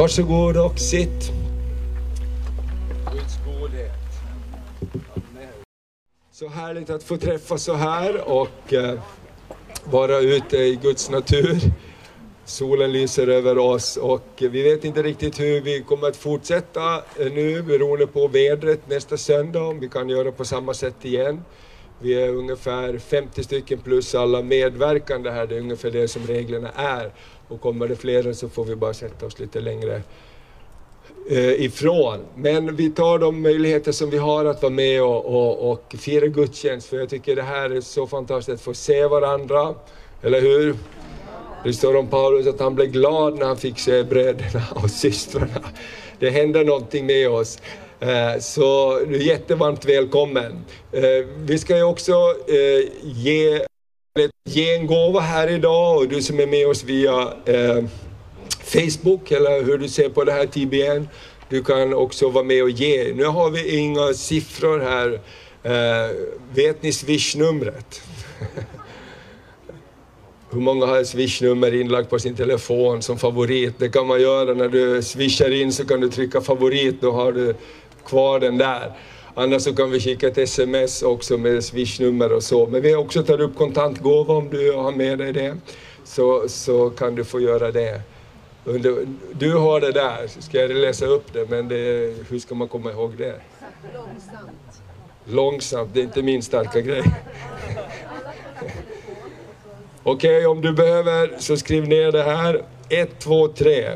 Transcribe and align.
Varsågod 0.00 0.56
och 0.56 0.78
sitt. 0.78 1.32
Guds 3.12 3.38
godhet. 3.46 3.92
Amen. 5.14 5.48
Så 6.32 6.48
härligt 6.48 6.90
att 6.90 7.02
få 7.02 7.16
träffas 7.16 7.62
så 7.62 7.74
här 7.74 8.28
och 8.28 8.72
eh, 8.72 8.98
vara 9.84 10.18
ute 10.18 10.56
i 10.56 10.78
Guds 10.82 11.10
natur. 11.10 11.60
Solen 12.44 12.92
lyser 12.92 13.26
över 13.26 13.58
oss 13.58 13.96
och 13.96 14.28
vi 14.38 14.62
vet 14.62 14.84
inte 14.84 15.02
riktigt 15.02 15.40
hur 15.40 15.60
vi 15.60 15.82
kommer 15.82 16.08
att 16.08 16.16
fortsätta 16.16 16.96
eh, 16.96 17.32
nu 17.32 17.62
beroende 17.62 18.06
på 18.06 18.28
vädret 18.28 18.88
nästa 18.88 19.16
söndag, 19.16 19.62
om 19.62 19.80
vi 19.80 19.88
kan 19.88 20.08
göra 20.08 20.32
på 20.32 20.44
samma 20.44 20.74
sätt 20.74 21.04
igen. 21.04 21.44
Vi 22.02 22.14
är 22.14 22.28
ungefär 22.28 22.98
50 22.98 23.42
stycken 23.42 23.78
plus 23.78 24.14
alla 24.14 24.42
medverkande 24.42 25.30
här, 25.30 25.46
det 25.46 25.56
är 25.56 25.60
ungefär 25.60 25.90
det 25.90 26.08
som 26.08 26.26
reglerna 26.26 26.70
är. 26.74 27.10
Och 27.48 27.60
kommer 27.60 27.88
det 27.88 27.96
fler 27.96 28.32
så 28.32 28.48
får 28.48 28.64
vi 28.64 28.76
bara 28.76 28.94
sätta 28.94 29.26
oss 29.26 29.38
lite 29.38 29.60
längre 29.60 30.02
eh, 31.30 31.64
ifrån. 31.64 32.18
Men 32.34 32.76
vi 32.76 32.90
tar 32.90 33.18
de 33.18 33.42
möjligheter 33.42 33.92
som 33.92 34.10
vi 34.10 34.18
har 34.18 34.44
att 34.44 34.62
vara 34.62 34.72
med 34.72 35.02
och, 35.02 35.26
och, 35.26 35.72
och 35.72 35.94
fira 35.98 36.26
gudstjänst, 36.26 36.88
för 36.88 36.96
jag 36.96 37.08
tycker 37.08 37.36
det 37.36 37.42
här 37.42 37.70
är 37.70 37.80
så 37.80 38.06
fantastiskt 38.06 38.54
att 38.54 38.60
få 38.60 38.74
se 38.74 39.06
varandra, 39.06 39.74
eller 40.22 40.40
hur? 40.40 40.76
Det 41.64 41.72
står 41.72 41.96
om 41.96 42.06
Paulus 42.06 42.46
att 42.46 42.60
han 42.60 42.74
blev 42.74 42.88
glad 42.88 43.38
när 43.38 43.46
han 43.46 43.56
fick 43.56 43.78
se 43.78 44.04
bröderna 44.04 44.62
och 44.74 44.90
systrarna. 44.90 45.70
Det 46.18 46.30
händer 46.30 46.64
någonting 46.64 47.06
med 47.06 47.30
oss. 47.30 47.58
Eh, 48.00 48.40
så 48.40 48.98
du 49.08 49.14
är 49.14 49.20
jättevarmt 49.20 49.84
välkommen. 49.84 50.64
Eh, 50.92 51.26
vi 51.36 51.58
ska 51.58 51.76
ju 51.76 51.82
också 51.82 52.12
eh, 52.48 52.88
ge, 53.02 53.60
ge 54.44 54.74
en 54.74 54.86
gåva 54.86 55.20
här 55.20 55.48
idag 55.48 55.96
och 55.96 56.08
du 56.08 56.22
som 56.22 56.40
är 56.40 56.46
med 56.46 56.66
oss 56.66 56.84
via 56.84 57.32
Facebook 58.64 59.30
eller 59.30 59.64
hur 59.64 59.78
du 59.78 59.88
ser 59.88 60.08
på 60.08 60.24
det 60.24 60.32
här 60.32 60.46
TBN, 60.46 61.08
du 61.48 61.64
kan 61.64 61.94
också 61.94 62.28
vara 62.28 62.44
med 62.44 62.62
och 62.62 62.70
ge. 62.70 63.12
Nu 63.14 63.24
har 63.24 63.50
vi 63.50 63.78
inga 63.78 64.14
siffror 64.14 64.78
här. 64.78 65.20
Vet 66.54 66.82
ni 66.82 66.92
swishnumret? 66.92 68.02
Hur 70.52 70.60
många 70.60 70.86
har 70.86 71.04
swishnummer 71.04 71.74
inlagt 71.74 72.10
på 72.10 72.18
sin 72.18 72.34
telefon 72.34 73.02
som 73.02 73.18
favorit? 73.18 73.74
Det 73.78 73.88
kan 73.88 74.06
man 74.06 74.20
göra 74.20 74.54
när 74.54 74.68
du 74.68 75.02
swishar 75.02 75.50
in 75.50 75.72
så 75.72 75.86
kan 75.86 76.00
du 76.00 76.08
trycka 76.08 76.40
favorit, 76.40 77.00
då 77.00 77.12
har 77.12 77.32
du 77.32 77.54
kvar 78.06 78.40
den 78.40 78.58
där. 78.58 78.92
Annars 79.34 79.62
så 79.62 79.74
kan 79.74 79.90
vi 79.90 80.00
skicka 80.00 80.28
ett 80.28 80.38
sms 80.38 81.02
också 81.02 81.38
med 81.38 81.64
swishnummer 81.64 82.32
och 82.32 82.42
så. 82.42 82.66
Men 82.66 82.82
vi 82.82 82.94
också 82.94 83.22
tagit 83.22 83.40
upp 83.40 83.56
kontantgåva 83.56 84.34
om 84.34 84.48
du 84.50 84.72
har 84.72 84.92
med 84.92 85.18
dig 85.18 85.32
det. 85.32 85.56
Så, 86.04 86.48
så 86.48 86.90
kan 86.90 87.14
du 87.14 87.24
få 87.24 87.40
göra 87.40 87.70
det. 87.70 88.00
Du 89.32 89.54
har 89.54 89.80
det 89.80 89.92
där, 89.92 90.26
ska 90.40 90.58
jag 90.58 90.70
läsa 90.70 91.06
upp 91.06 91.32
det, 91.32 91.50
men 91.50 91.68
det, 91.68 92.14
hur 92.28 92.38
ska 92.38 92.54
man 92.54 92.68
komma 92.68 92.90
ihåg 92.90 93.12
det? 93.18 93.40
Långsamt. 93.94 94.82
Långsamt, 95.24 95.90
det 95.94 96.00
är 96.00 96.04
inte 96.04 96.22
min 96.22 96.42
starka 96.42 96.80
grej. 96.80 97.02
Okej, 100.02 100.46
om 100.46 100.60
du 100.60 100.72
behöver 100.72 101.36
så 101.38 101.56
skriv 101.56 101.88
ner 101.88 102.12
det 102.12 102.22
här. 102.22 102.64
1, 102.88 103.18
2, 103.18 103.48
3. 103.48 103.92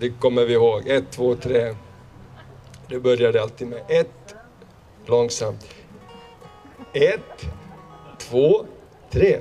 Det 0.00 0.08
kommer 0.08 0.44
vi 0.44 0.52
ihåg. 0.52 0.88
1, 0.88 1.04
2, 1.10 1.34
3. 1.34 1.74
Det 2.88 3.00
började 3.00 3.42
alltid 3.42 3.68
med 3.68 3.82
ett, 3.88 4.34
långsamt. 5.06 5.66
Ett, 6.92 7.46
två, 8.18 8.66
tre. 9.10 9.38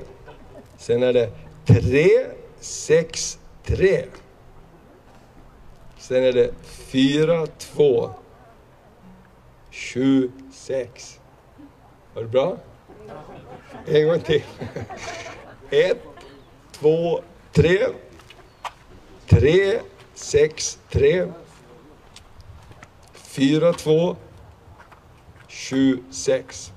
Sen 0.78 1.04
är 1.04 1.14
det 1.14 1.32
tre, 1.66 2.10
sex, 2.60 3.40
tre. 3.64 4.06
Sen 5.98 6.24
är 6.24 6.34
det 6.34 6.52
fyra, 6.64 7.48
två, 7.48 8.10
sju, 9.72 10.32
sex. 10.54 11.20
Var 12.14 12.22
det 12.22 12.30
bra? 12.30 12.58
En 13.88 14.08
gång 14.08 14.20
till. 14.20 14.44
Ett, 15.70 16.02
två, 16.72 17.22
tre. 17.52 17.88
Tre, 19.28 19.80
sex, 20.14 20.80
tre. 20.90 21.28
Fyra, 23.36 23.74
två. 23.74 24.16
Sju, 25.50 25.98
sex. 26.12 26.72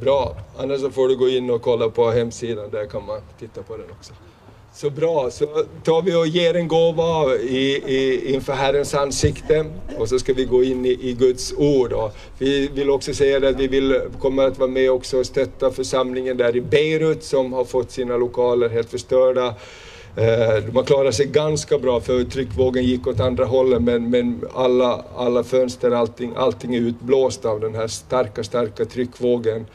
Bra, 0.00 0.36
annars 0.58 0.80
så 0.80 0.90
får 0.90 1.08
du 1.08 1.16
gå 1.16 1.28
in 1.28 1.50
och 1.50 1.62
kolla 1.62 1.88
på 1.88 2.10
hemsidan, 2.10 2.70
där 2.70 2.86
kan 2.86 3.06
man 3.06 3.20
titta 3.38 3.62
på 3.62 3.76
den 3.76 3.86
också. 3.90 4.12
Så 4.74 4.90
bra, 4.90 5.30
så 5.30 5.46
tar 5.84 6.02
vi 6.02 6.14
och 6.14 6.26
ger 6.26 6.54
en 6.54 6.68
gåva 6.68 7.34
i, 7.36 7.82
i, 7.86 8.34
inför 8.34 8.52
Herrens 8.52 8.94
ansikte 8.94 9.64
och 9.98 10.08
så 10.08 10.18
ska 10.18 10.32
vi 10.32 10.44
gå 10.44 10.64
in 10.64 10.86
i, 10.86 10.98
i 11.00 11.12
Guds 11.12 11.52
ord. 11.56 11.92
Och 11.92 12.12
vi 12.38 12.68
vill 12.68 12.90
också 12.90 13.14
säga 13.14 13.48
att 13.48 13.56
vi 13.56 13.68
vill, 13.68 14.00
kommer 14.20 14.46
att 14.46 14.58
vara 14.58 14.70
med 14.70 14.90
också 14.90 15.18
och 15.18 15.26
stötta 15.26 15.70
församlingen 15.70 16.36
där 16.36 16.56
i 16.56 16.60
Beirut 16.60 17.24
som 17.24 17.52
har 17.52 17.64
fått 17.64 17.90
sina 17.90 18.16
lokaler 18.16 18.68
helt 18.68 18.90
förstörda. 18.90 19.54
Man 20.16 20.26
De 20.66 20.76
har 20.76 20.82
klarat 20.82 21.14
sig 21.14 21.26
ganska 21.26 21.78
bra 21.78 22.00
för 22.00 22.24
tryckvågen 22.24 22.84
gick 22.84 23.06
åt 23.06 23.20
andra 23.20 23.44
hållet 23.44 23.82
men, 23.82 24.10
men 24.10 24.40
alla, 24.54 25.04
alla 25.16 25.44
fönster, 25.44 25.90
allting, 25.90 26.32
allting 26.36 26.74
är 26.74 26.80
utblåst 26.80 27.44
av 27.44 27.60
den 27.60 27.74
här 27.74 27.86
starka, 27.86 28.44
starka 28.44 28.84
tryckvågen 28.84 29.66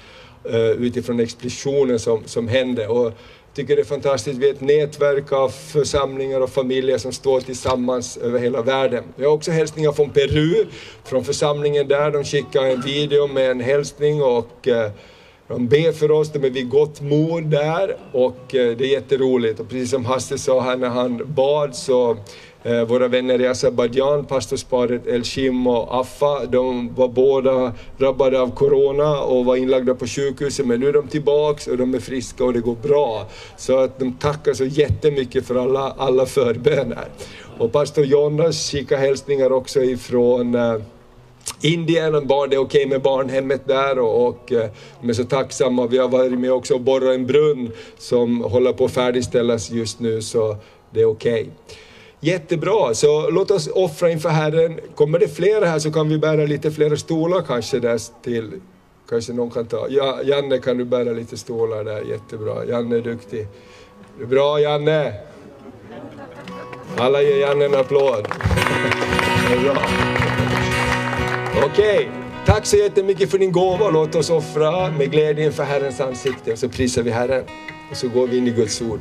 eh, 0.43 0.69
utifrån 0.69 1.19
explosionen 1.19 1.99
som, 1.99 2.23
som 2.25 2.47
hände. 2.47 2.87
Och 2.87 3.05
jag 3.05 3.13
tycker 3.53 3.75
det 3.75 3.81
är 3.81 3.85
fantastiskt, 3.85 4.37
vi 4.37 4.49
är 4.49 4.53
ett 4.53 4.61
nätverk 4.61 5.31
av 5.31 5.49
församlingar 5.49 6.41
och 6.41 6.49
familjer 6.49 6.97
som 6.97 7.11
står 7.11 7.41
tillsammans 7.41 8.17
över 8.17 8.39
hela 8.39 8.61
världen. 8.61 9.03
Jag 9.15 9.29
har 9.29 9.35
också 9.35 9.51
hälsningar 9.51 9.91
från 9.91 10.09
Peru, 10.09 10.65
från 11.03 11.23
församlingen 11.23 11.87
där. 11.87 12.11
De 12.11 12.23
skickar 12.23 12.63
en 12.63 12.81
video 12.81 13.27
med 13.27 13.51
en 13.51 13.59
hälsning 13.59 14.23
och 14.23 14.67
eh, 14.67 14.91
de 15.49 15.67
ber 15.67 15.91
för 15.91 16.11
oss, 16.11 16.31
de 16.31 16.43
är 16.43 16.49
vid 16.49 16.69
gott 16.69 17.01
mod 17.01 17.43
där 17.43 17.97
och 18.11 18.55
eh, 18.55 18.77
det 18.77 18.83
är 18.83 18.91
jätteroligt. 18.91 19.59
Och 19.59 19.69
precis 19.69 19.89
som 19.89 20.05
Hasse 20.05 20.37
sa 20.37 20.61
här 20.61 20.77
när 20.77 20.89
han 20.89 21.21
bad 21.25 21.75
så 21.75 22.17
eh, 22.63 22.81
våra 22.81 23.07
vänner 23.07 23.41
i 23.41 23.47
Azerbajdzjan, 23.47 24.25
pastorsparet 24.25 25.07
Elshim 25.07 25.67
och 25.67 25.99
Affa, 25.99 26.45
de 26.45 26.95
var 26.95 27.07
båda 27.07 27.73
drabbade 27.97 28.41
av 28.41 28.55
Corona 28.55 29.19
och 29.19 29.45
var 29.45 29.55
inlagda 29.55 29.95
på 29.95 30.07
sjukhuset 30.07 30.65
men 30.65 30.79
nu 30.79 30.87
är 30.87 30.93
de 30.93 31.07
tillbaks 31.07 31.67
och 31.67 31.77
de 31.77 31.93
är 31.93 31.99
friska 31.99 32.43
och 32.43 32.53
det 32.53 32.59
går 32.59 32.77
bra. 32.83 33.27
Så 33.57 33.77
att 33.77 33.99
de 33.99 34.13
tackar 34.13 34.53
så 34.53 34.65
jättemycket 34.65 35.45
för 35.45 35.55
alla, 35.55 35.95
alla 35.97 36.25
förböner. 36.25 37.07
Och 37.57 37.71
pastor 37.71 38.05
Jonas 38.05 38.71
skickar 38.71 38.97
hälsningar 38.97 39.51
också 39.51 39.83
ifrån 39.83 40.55
eh, 40.55 40.75
Indien, 41.61 42.27
barn, 42.27 42.49
det 42.49 42.55
är 42.55 42.59
okej 42.59 42.85
med 42.85 43.01
barnhemmet 43.01 43.67
där 43.67 43.99
och, 43.99 44.27
och 44.27 44.51
eh, 44.51 44.69
de 45.01 45.09
är 45.09 45.13
så 45.13 45.23
tacksamma. 45.23 45.87
Vi 45.87 45.97
har 45.97 46.07
varit 46.07 46.39
med 46.39 46.51
också 46.51 46.73
och 46.73 46.81
borrat 46.81 47.15
en 47.15 47.25
brunn 47.25 47.71
som 47.97 48.41
håller 48.41 48.73
på 48.73 48.85
att 48.85 48.91
färdigställas 48.91 49.71
just 49.71 49.99
nu 49.99 50.21
så 50.21 50.57
det 50.91 51.01
är 51.01 51.05
okej. 51.05 51.49
Jättebra, 52.19 52.93
så 52.93 53.29
låt 53.29 53.51
oss 53.51 53.67
offra 53.67 54.11
inför 54.11 54.29
Herren. 54.29 54.79
Kommer 54.95 55.19
det 55.19 55.27
flera 55.27 55.65
här 55.65 55.79
så 55.79 55.91
kan 55.91 56.09
vi 56.09 56.17
bära 56.17 56.45
lite 56.45 56.71
flera 56.71 56.97
stolar 56.97 57.41
kanske 57.41 57.79
där 57.79 57.99
till. 58.23 58.51
Kanske 59.09 59.33
någon 59.33 59.49
kan 59.49 59.65
ta. 59.65 59.87
Ja, 59.89 60.19
Janne 60.23 60.57
kan 60.57 60.77
du 60.77 60.85
bära 60.85 61.11
lite 61.11 61.37
stolar 61.37 61.83
där, 61.83 62.01
jättebra. 62.01 62.65
Janne 62.65 62.97
är 62.97 63.01
duktig. 63.01 63.47
Är 64.21 64.25
bra 64.25 64.59
Janne! 64.59 65.13
Alla 66.97 67.21
ger 67.21 67.37
Janne 67.37 67.65
en 67.65 67.75
applåd. 67.75 68.27
Det 69.49 69.55
är 69.55 69.73
bra. 69.73 70.18
Okej, 71.65 72.11
tack 72.45 72.65
så 72.65 72.77
jättemycket 72.77 73.31
för 73.31 73.37
din 73.37 73.51
gåva. 73.51 73.89
Låt 73.89 74.15
oss 74.15 74.29
offra 74.29 74.91
med 74.91 75.11
glädje 75.11 75.45
inför 75.45 75.63
Herrens 75.63 76.01
ansikte 76.01 76.51
och 76.51 76.57
så 76.57 76.69
prisar 76.69 77.03
vi 77.03 77.11
Herren. 77.11 77.43
Och 77.91 77.97
så 77.97 78.07
går 78.07 78.27
vi 78.27 78.37
in 78.37 78.47
i 78.47 78.51
Guds 78.51 78.81
ord. 78.81 78.99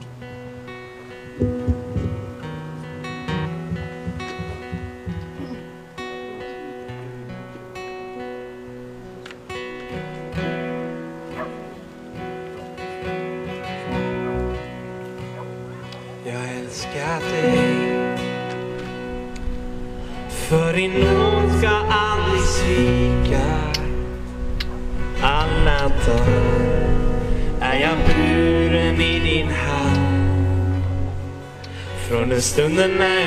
the 32.78 32.86
night. 32.86 33.17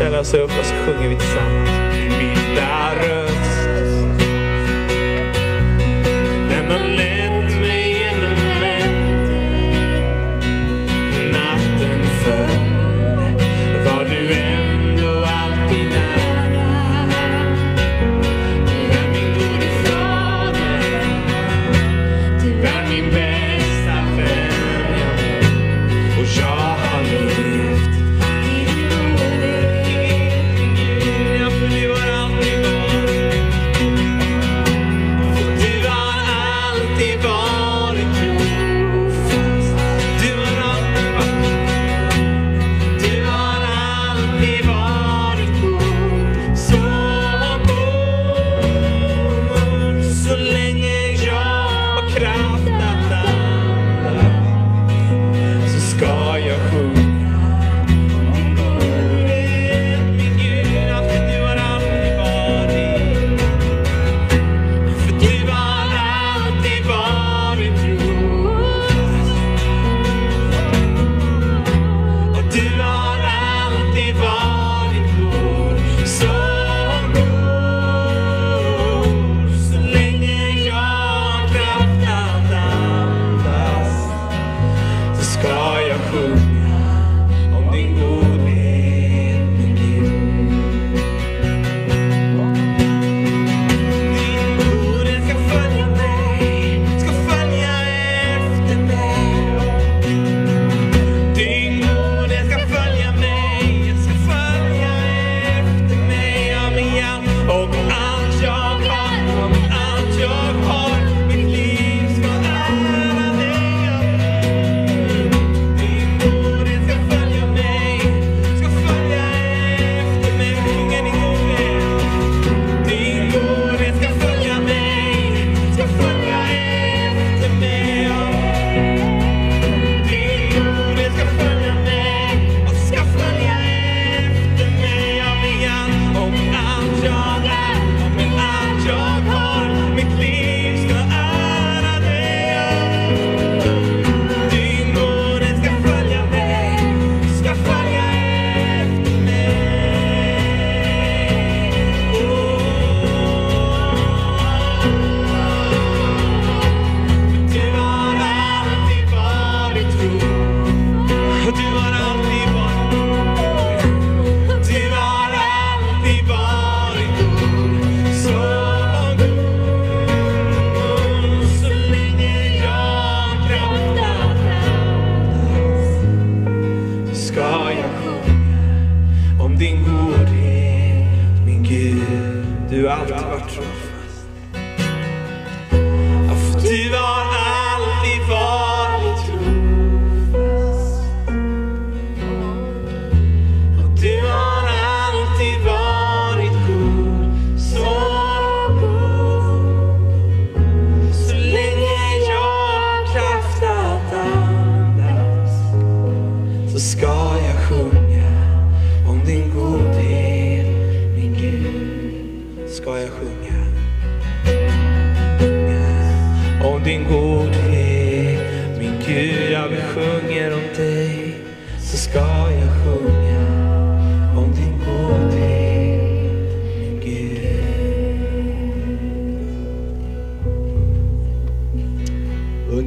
ställa 0.00 0.20
oss 0.20 0.34
upp 0.34 0.58
och 0.58 0.64
så 0.64 0.74
sjunger 0.74 1.08
vi 1.08 1.16
tillsammans. 1.16 1.70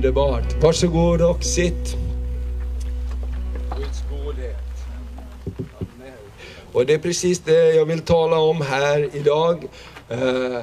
Underbart. 0.04 0.64
Varsågod 0.64 1.22
och 1.22 1.44
sitt. 1.44 1.96
Guds 3.78 4.04
godhet. 4.12 4.56
Och 6.72 6.86
det 6.86 6.94
är 6.94 6.98
precis 6.98 7.40
det 7.40 7.74
jag 7.74 7.86
vill 7.86 8.02
tala 8.02 8.40
om 8.40 8.62
här 8.62 9.10
idag. 9.14 9.66
Eh, 10.10 10.60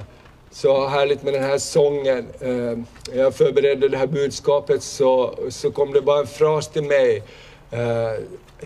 så 0.51 0.89
härligt 0.89 1.23
med 1.23 1.35
den 1.35 1.43
här 1.43 1.59
sången. 1.59 2.27
När 2.41 2.85
Jag 3.13 3.35
förberedde 3.35 3.89
det 3.89 3.97
här 3.97 4.07
budskapet 4.07 4.83
så 4.83 5.35
kom 5.75 5.93
det 5.93 6.03
bara 6.03 6.21
en 6.21 6.27
fras 6.27 6.69
till 6.69 6.85
mig 6.85 7.23
eh, 7.71 8.13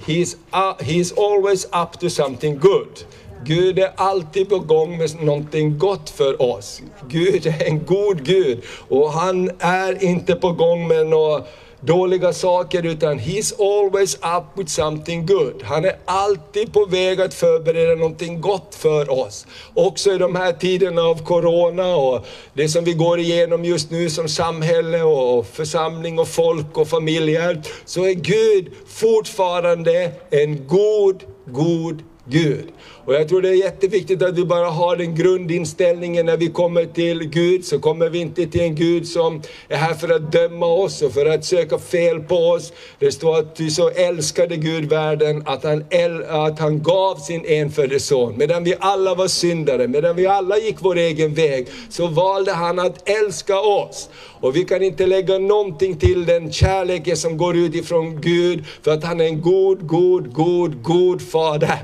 He's, 0.06 0.36
uh, 0.52 0.74
he's 0.80 1.12
always 1.12 1.66
up 1.72 2.00
to 2.00 2.10
something 2.10 2.58
good. 2.58 3.04
Gud 3.44 3.78
är 3.78 3.92
alltid 3.96 4.48
på 4.48 4.58
gång 4.58 4.98
med 4.98 5.22
någonting 5.22 5.78
gott 5.78 6.10
för 6.10 6.42
oss. 6.42 6.82
Gud 7.08 7.46
är 7.46 7.66
en 7.66 7.84
god 7.84 8.24
Gud 8.24 8.62
och 8.88 9.12
han 9.12 9.50
är 9.58 10.04
inte 10.04 10.34
på 10.34 10.52
gång 10.52 10.88
med 10.88 11.06
något 11.06 11.48
dåliga 11.86 12.32
saker 12.32 12.86
utan 12.86 13.18
he's 13.18 13.52
always 13.58 14.14
up 14.14 14.44
with 14.58 14.70
something 14.70 15.26
good. 15.26 15.62
Han 15.62 15.84
är 15.84 15.96
alltid 16.04 16.72
på 16.72 16.86
väg 16.86 17.20
att 17.20 17.34
förbereda 17.34 17.94
någonting 17.94 18.40
gott 18.40 18.74
för 18.74 19.10
oss. 19.10 19.46
Också 19.74 20.12
i 20.12 20.18
de 20.18 20.36
här 20.36 20.52
tiderna 20.52 21.02
av 21.02 21.24
Corona 21.24 21.96
och 21.96 22.26
det 22.54 22.68
som 22.68 22.84
vi 22.84 22.92
går 22.92 23.18
igenom 23.18 23.64
just 23.64 23.90
nu 23.90 24.10
som 24.10 24.28
samhälle 24.28 25.02
och 25.02 25.46
församling 25.46 26.18
och 26.18 26.28
folk 26.28 26.78
och 26.78 26.88
familjer, 26.88 27.62
så 27.84 28.04
är 28.04 28.14
Gud 28.14 28.72
fortfarande 28.86 30.12
en 30.30 30.66
god, 30.66 31.22
god 31.46 32.02
Gud. 32.26 32.68
Och 33.06 33.14
jag 33.14 33.28
tror 33.28 33.42
det 33.42 33.48
är 33.48 33.54
jätteviktigt 33.54 34.22
att 34.22 34.38
vi 34.38 34.44
bara 34.44 34.66
har 34.66 34.96
den 34.96 35.14
grundinställningen 35.14 36.26
när 36.26 36.36
vi 36.36 36.48
kommer 36.48 36.84
till 36.84 37.28
Gud, 37.28 37.64
så 37.64 37.78
kommer 37.78 38.08
vi 38.08 38.18
inte 38.18 38.46
till 38.46 38.60
en 38.60 38.74
Gud 38.74 39.08
som 39.08 39.42
är 39.68 39.76
här 39.76 39.94
för 39.94 40.08
att 40.08 40.32
döma 40.32 40.66
oss 40.66 41.02
och 41.02 41.12
för 41.12 41.26
att 41.26 41.44
söka 41.44 41.78
fel 41.78 42.20
på 42.20 42.36
oss. 42.36 42.72
Det 42.98 43.12
står 43.12 43.38
att 43.38 43.56
du 43.56 43.70
så 43.70 43.90
älskade 43.90 44.56
Gud 44.56 44.84
världen 44.84 45.42
att 45.46 45.64
han, 45.64 45.84
att 46.28 46.58
han 46.58 46.82
gav 46.82 47.16
sin 47.16 47.44
enfödde 47.46 48.00
son. 48.00 48.34
Medan 48.36 48.64
vi 48.64 48.74
alla 48.80 49.14
var 49.14 49.28
syndare, 49.28 49.88
medan 49.88 50.16
vi 50.16 50.26
alla 50.26 50.58
gick 50.58 50.76
vår 50.78 50.96
egen 50.96 51.34
väg, 51.34 51.66
så 51.90 52.06
valde 52.06 52.52
han 52.52 52.78
att 52.78 53.08
älska 53.08 53.60
oss. 53.60 54.08
Och 54.40 54.56
vi 54.56 54.64
kan 54.64 54.82
inte 54.82 55.06
lägga 55.06 55.38
någonting 55.38 55.96
till 55.96 56.26
den 56.26 56.52
kärleken 56.52 57.16
som 57.16 57.36
går 57.36 57.56
ut 57.56 57.74
ifrån 57.74 58.20
Gud, 58.20 58.64
för 58.82 58.90
att 58.90 59.04
han 59.04 59.20
är 59.20 59.24
en 59.24 59.40
god, 59.40 59.86
god, 59.86 60.32
god, 60.32 60.82
god 60.82 61.22
fader. 61.22 61.78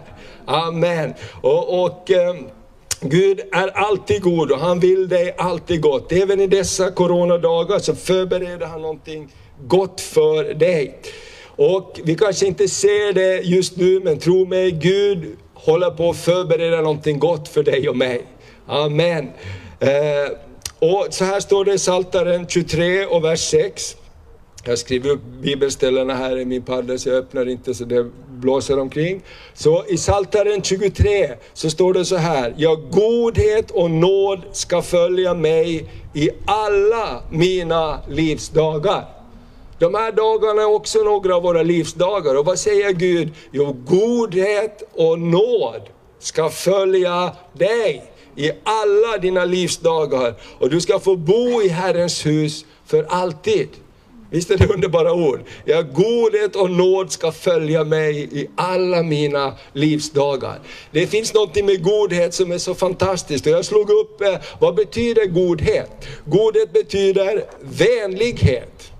Amen. 0.47 1.15
Och, 1.43 1.85
och 1.85 2.11
eh, 2.11 2.35
Gud 3.01 3.41
är 3.53 3.69
alltid 3.69 4.23
god 4.23 4.53
och 4.53 4.59
han 4.59 4.81
vill 4.81 5.09
dig 5.09 5.35
alltid 5.39 5.81
gott. 5.81 6.13
Även 6.13 6.41
i 6.41 6.47
dessa 6.47 6.91
coronadagar 6.91 7.79
så 7.79 7.95
förbereder 7.95 8.67
han 8.67 8.83
någonting 8.83 9.33
gott 9.67 10.01
för 10.01 10.55
dig. 10.55 10.99
Och 11.47 12.01
vi 12.05 12.15
kanske 12.15 12.47
inte 12.47 12.69
ser 12.69 13.13
det 13.13 13.41
just 13.41 13.77
nu, 13.77 14.01
men 14.01 14.19
tro 14.19 14.47
mig, 14.47 14.71
Gud 14.71 15.37
håller 15.55 15.91
på 15.91 16.11
att 16.11 16.17
förbereda 16.17 16.81
någonting 16.81 17.19
gott 17.19 17.49
för 17.49 17.63
dig 17.63 17.89
och 17.89 17.97
mig. 17.97 18.23
Amen. 18.67 19.31
Eh, 19.81 20.33
och 20.79 21.07
så 21.11 21.25
här 21.25 21.41
står 21.41 21.65
det 21.65 21.75
i 21.75 21.79
Psaltaren 21.79 22.47
23 22.49 23.07
och 23.07 23.25
vers 23.25 23.41
6. 23.41 23.97
Jag 24.65 24.79
skriver 24.79 25.11
upp 25.11 25.21
bibelställena 25.43 26.15
här 26.15 26.39
i 26.39 26.45
min 26.45 26.63
paddel 26.63 26.99
så 26.99 27.09
jag 27.09 27.19
öppnar 27.19 27.49
inte 27.49 27.75
så 27.75 27.85
det 27.85 28.11
blåser 28.29 28.79
omkring. 28.79 29.23
Så 29.55 29.85
i 29.89 29.97
Psaltaren 29.97 30.63
23 30.63 31.31
så 31.53 31.71
står 31.71 31.95
det 31.95 32.05
så 32.05 32.17
här, 32.17 32.55
ja 32.57 32.75
godhet 32.91 33.71
och 33.71 33.91
nåd 33.91 34.41
ska 34.53 34.83
följa 34.83 35.35
mig 35.35 35.89
i 36.15 36.31
alla 36.45 37.23
mina 37.31 38.01
livsdagar. 38.09 39.05
De 39.79 39.95
här 39.95 40.13
dagarna 40.13 40.63
är 40.63 40.75
också 40.75 40.99
några 40.99 41.37
av 41.37 41.43
våra 41.43 41.63
livsdagar 41.63 42.39
och 42.39 42.45
vad 42.45 42.59
säger 42.59 42.93
Gud? 42.93 43.33
Jo, 43.53 43.77
godhet 43.87 44.83
och 44.93 45.19
nåd 45.19 45.83
ska 46.19 46.49
följa 46.49 47.33
dig 47.53 48.13
i 48.37 48.51
alla 48.63 49.19
dina 49.19 49.45
livsdagar 49.45 50.35
och 50.59 50.71
du 50.71 50.81
ska 50.81 50.99
få 50.99 51.17
bo 51.17 51.63
i 51.63 51.69
Herrens 51.69 52.27
hus 52.27 52.65
för 52.87 53.07
alltid. 53.09 53.69
Visst 54.31 54.51
är 54.51 54.57
det 54.57 54.67
underbara 54.67 55.13
ord? 55.13 55.41
Ja, 55.65 55.83
godhet 55.83 56.57
och 56.57 56.71
nåd 56.71 57.13
ska 57.13 57.33
följa 57.33 57.85
mig 57.85 58.29
i 58.41 58.49
alla 58.57 59.03
mina 59.03 59.57
livsdagar. 59.73 60.59
Det 60.91 61.07
finns 61.07 61.35
något 61.35 61.65
med 61.65 61.83
godhet 61.83 62.35
som 62.35 62.53
är 62.53 62.59
så 62.59 62.75
fantastiskt 62.75 63.47
och 63.47 63.53
jag 63.53 63.65
slog 63.65 63.91
upp, 63.91 64.21
eh, 64.21 64.35
vad 64.61 64.75
betyder 64.75 65.27
godhet? 65.27 65.91
Godhet 66.25 66.73
betyder 66.73 67.45
vänlighet, 67.61 68.93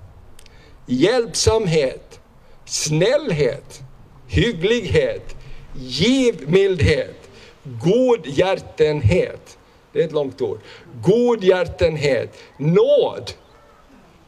hjälpsamhet, 0.87 2.21
snällhet, 2.65 3.81
hygglighet, 4.29 5.37
givmildhet, 5.75 7.31
godhjärtenhet. 7.65 9.59
Det 9.93 10.01
är 10.01 10.05
ett 10.05 10.13
långt 10.13 10.41
ord. 10.41 10.61
Godhjärtenhet, 11.03 12.39
nåd, 12.57 13.33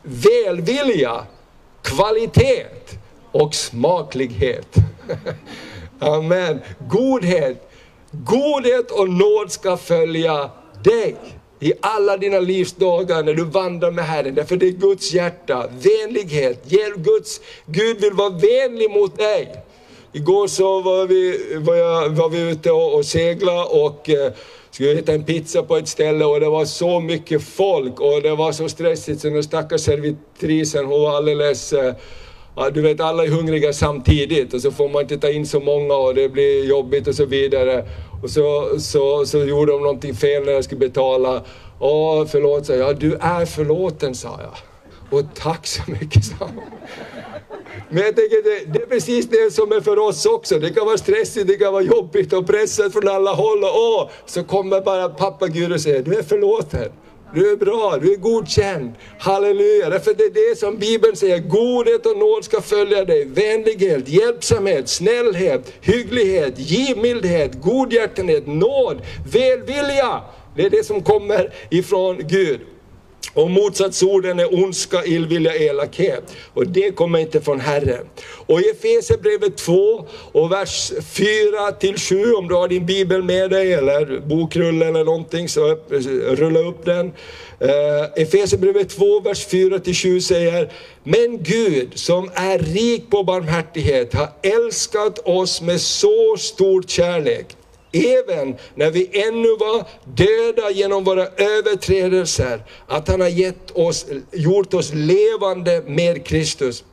välvilja, 0.03 1.27
kvalitet 1.83 2.67
och 3.33 3.55
smaklighet. 3.55 4.75
Amen. 5.99 6.61
Godhet, 6.89 7.71
godhet 8.11 8.91
och 8.91 9.11
nåd 9.11 9.53
ska 9.53 9.77
följa 9.77 10.51
dig 10.85 11.17
i 11.61 11.73
alla 11.81 12.17
dina 12.17 12.41
livsdagar 12.41 13.23
när 13.23 13.35
du 13.35 13.45
vandrar 13.45 13.91
med 13.91 14.05
Herren. 14.05 14.35
Därför 14.35 14.57
det 14.57 14.67
är 14.67 14.71
Guds 14.71 15.13
hjärta, 15.13 15.67
vänlighet, 15.67 16.65
Guds, 16.97 17.41
Gud 17.67 18.01
vill 18.01 18.13
vara 18.13 18.31
vänlig 18.31 18.91
mot 18.91 19.19
dig. 19.19 19.63
Igår 20.13 20.47
så 20.47 20.81
var 20.81 21.07
vi, 21.07 21.39
var 21.57 21.75
jag, 21.75 22.09
var 22.09 22.29
vi 22.29 22.51
ute 22.51 22.71
och, 22.71 22.95
och 22.95 23.07
segla 23.07 23.65
och 23.65 24.11
eh, 24.11 24.33
skulle 24.73 24.99
äta 24.99 25.13
en 25.13 25.25
pizza 25.25 25.63
på 25.63 25.77
ett 25.77 25.89
ställe 25.89 26.25
och 26.25 26.41
det 26.41 26.49
var 26.49 26.65
så 26.65 27.01
mycket 27.01 27.43
folk 27.43 28.01
och 28.01 28.23
det 28.23 28.35
var 28.35 28.53
så 28.53 28.69
stressigt 28.69 29.21
så 29.21 29.31
den 29.31 29.43
stackars 29.43 29.81
servitrisen 29.81 30.87
hon 30.87 31.03
var 31.03 31.17
alldeles 31.17 31.73
eh, 31.73 31.95
Ja, 32.57 32.71
du 32.71 32.83
vet, 32.83 33.01
alla 33.01 33.25
är 33.25 33.29
hungriga 33.29 33.73
samtidigt 33.73 34.55
och 34.55 34.61
så 34.61 34.71
får 34.71 34.89
man 34.89 35.03
inte 35.03 35.19
ta 35.19 35.31
in 35.31 35.47
så 35.47 35.61
många 35.61 35.95
och 35.95 36.15
det 36.15 36.29
blir 36.29 36.65
jobbigt 36.65 37.09
och 37.09 37.15
så 37.15 37.27
vidare. 37.27 37.85
Och 38.23 38.31
så, 38.31 38.69
så, 38.79 39.27
så 39.27 39.39
gjorde 39.39 39.73
de 39.73 39.83
någonting 39.83 40.15
fel 40.15 40.45
när 40.45 40.53
jag 40.53 40.65
skulle 40.65 40.79
betala. 40.79 41.43
Åh, 41.79 42.27
förlåt, 42.27 42.67
sa 42.67 42.73
jag. 42.73 42.89
Ja, 42.89 42.93
du 42.93 43.15
är 43.15 43.47
förlåten, 43.47 44.15
sa 44.15 44.41
jag. 44.43 44.55
Och 45.19 45.25
tack 45.35 45.67
så 45.67 45.83
mycket, 45.91 46.25
sa 46.25 46.35
hon. 46.39 46.65
Men 47.89 48.03
jag 48.03 48.17
tänker, 48.17 48.43
det, 48.43 48.73
det, 48.73 48.83
är 48.83 48.87
precis 48.87 49.29
det 49.29 49.55
som 49.55 49.73
är 49.73 49.81
för 49.81 49.99
oss 49.99 50.27
också. 50.27 50.59
Det 50.59 50.71
kan 50.71 50.87
vara 50.87 50.99
stressigt, 50.99 51.47
det 51.47 51.57
kan 51.57 51.73
vara 51.73 51.83
jobbigt 51.83 52.33
och 52.33 52.47
pressat 52.47 52.93
från 52.93 53.09
alla 53.09 53.33
håll. 53.33 53.65
Och 53.65 53.71
åh, 53.75 54.11
så 54.27 54.45
kommer 54.45 54.81
bara 54.81 55.09
pappa 55.09 55.47
Gud 55.47 55.73
och 55.73 55.81
säger, 55.81 56.03
du 56.03 56.19
är 56.19 56.23
förlåten. 56.23 56.93
Du 57.35 57.53
är 57.53 57.57
bra, 57.57 57.99
du 58.03 58.13
är 58.13 58.17
godkänd. 58.17 58.93
Halleluja! 59.19 59.91
Därför 59.91 60.15
det 60.15 60.25
är 60.25 60.51
det 60.51 60.59
som 60.59 60.77
Bibeln 60.77 61.17
säger, 61.17 61.39
godhet 61.39 62.07
och 62.07 62.17
nåd 62.17 62.45
ska 62.45 62.61
följa 62.61 63.05
dig. 63.05 63.25
Vänlighet, 63.25 64.09
hjälpsamhet, 64.09 64.89
snällhet, 64.89 65.73
hygglighet, 65.81 66.59
givmildhet, 66.59 67.61
godhjärtenhet, 67.63 68.47
nåd, 68.47 69.03
välvilja. 69.33 70.21
Det 70.57 70.67
är 70.67 70.71
det 70.71 70.87
som 70.87 71.03
kommer 71.03 71.53
ifrån 71.71 72.19
Gud. 72.19 72.61
Och 73.35 73.51
motsatsorden 73.51 74.41
är 74.41 74.65
ondska, 74.65 75.05
illvilja, 75.05 75.57
elakhet. 75.57 76.23
Och 76.55 76.67
det 76.67 76.97
kommer 76.97 77.19
inte 77.19 77.41
från 77.41 77.61
Herren. 77.61 78.07
Och 78.47 78.61
i 78.61 78.65
Efesierbrevet 78.65 79.57
2 79.57 80.07
och 80.33 80.53
vers 80.53 80.93
4 81.13 81.73
till 81.73 81.99
7, 81.99 82.33
om 82.33 82.49
du 82.49 82.55
har 82.55 82.69
din 82.69 82.87
bibel 82.87 83.23
med 83.23 83.51
dig 83.51 83.73
eller 83.73 84.21
bokrulle 84.21 84.87
eller 84.87 85.05
någonting, 85.05 85.49
så 85.49 85.77
rulla 86.29 86.61
upp 86.61 86.85
den. 86.85 87.07
Uh, 87.07 88.23
Efesierbrevet 88.23 88.89
2, 88.89 89.21
vers 89.21 89.47
4 89.47 89.79
till 89.79 89.95
7 89.95 90.21
säger, 90.21 90.73
Men 91.05 91.43
Gud 91.43 91.93
som 91.95 92.31
är 92.35 92.59
rik 92.59 93.11
på 93.11 93.23
barmhärtighet 93.23 94.15
har 94.15 94.29
älskat 94.43 95.19
oss 95.19 95.63
med 95.63 95.81
så 95.81 96.37
stor 96.39 96.83
kärlek 96.83 97.57
även 97.93 98.57
när 98.75 98.91
vi 98.91 99.23
ännu 99.29 99.57
var 99.57 99.85
döda 100.05 100.71
genom 100.71 101.05
våra 101.05 101.27
överträdelser, 101.27 102.63
att 102.87 103.09
han 103.09 103.21
har 103.21 103.29
gett 103.29 103.71
oss, 103.71 104.07
gjort 104.33 104.75
oss 104.75 104.91
levande 104.95 105.83
med 105.87 106.27
Kristus. 106.27 106.85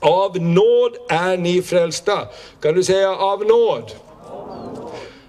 Av 0.00 0.40
nåd 0.40 0.96
är 1.08 1.36
ni 1.36 1.62
frälsta. 1.62 2.28
Kan 2.60 2.74
du 2.74 2.84
säga 2.84 3.16
av 3.16 3.46
nåd? 3.46 3.92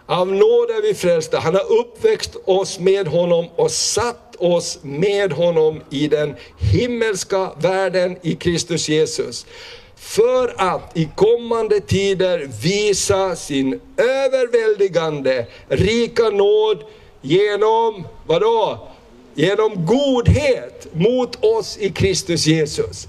Av 0.06 0.28
nåd 0.28 0.70
är 0.70 0.82
vi 0.82 0.94
frälsta. 0.94 1.40
Han 1.40 1.54
har 1.56 1.72
uppväxt 1.80 2.36
oss 2.46 2.80
med 2.80 3.08
honom 3.08 3.48
och 3.56 3.72
satt 3.72 4.36
oss 4.40 4.80
med 4.82 5.34
honom 5.34 5.82
i 5.90 6.08
den 6.08 6.36
himmelska 6.58 7.52
världen 7.60 8.18
i 8.22 8.36
Kristus 8.36 8.90
Jesus 8.90 9.46
för 9.98 10.54
att 10.58 10.98
i 10.98 11.10
kommande 11.16 11.80
tider 11.80 12.50
visa 12.62 13.36
sin 13.36 13.80
överväldigande 13.98 15.46
rika 15.68 16.30
nåd 16.30 16.84
genom, 17.22 18.08
vadå? 18.28 18.88
Genom 19.36 19.86
godhet 19.86 20.88
mot 20.94 21.44
oss 21.44 21.78
i 21.78 21.90
Kristus 21.90 22.48
Jesus. 22.48 23.08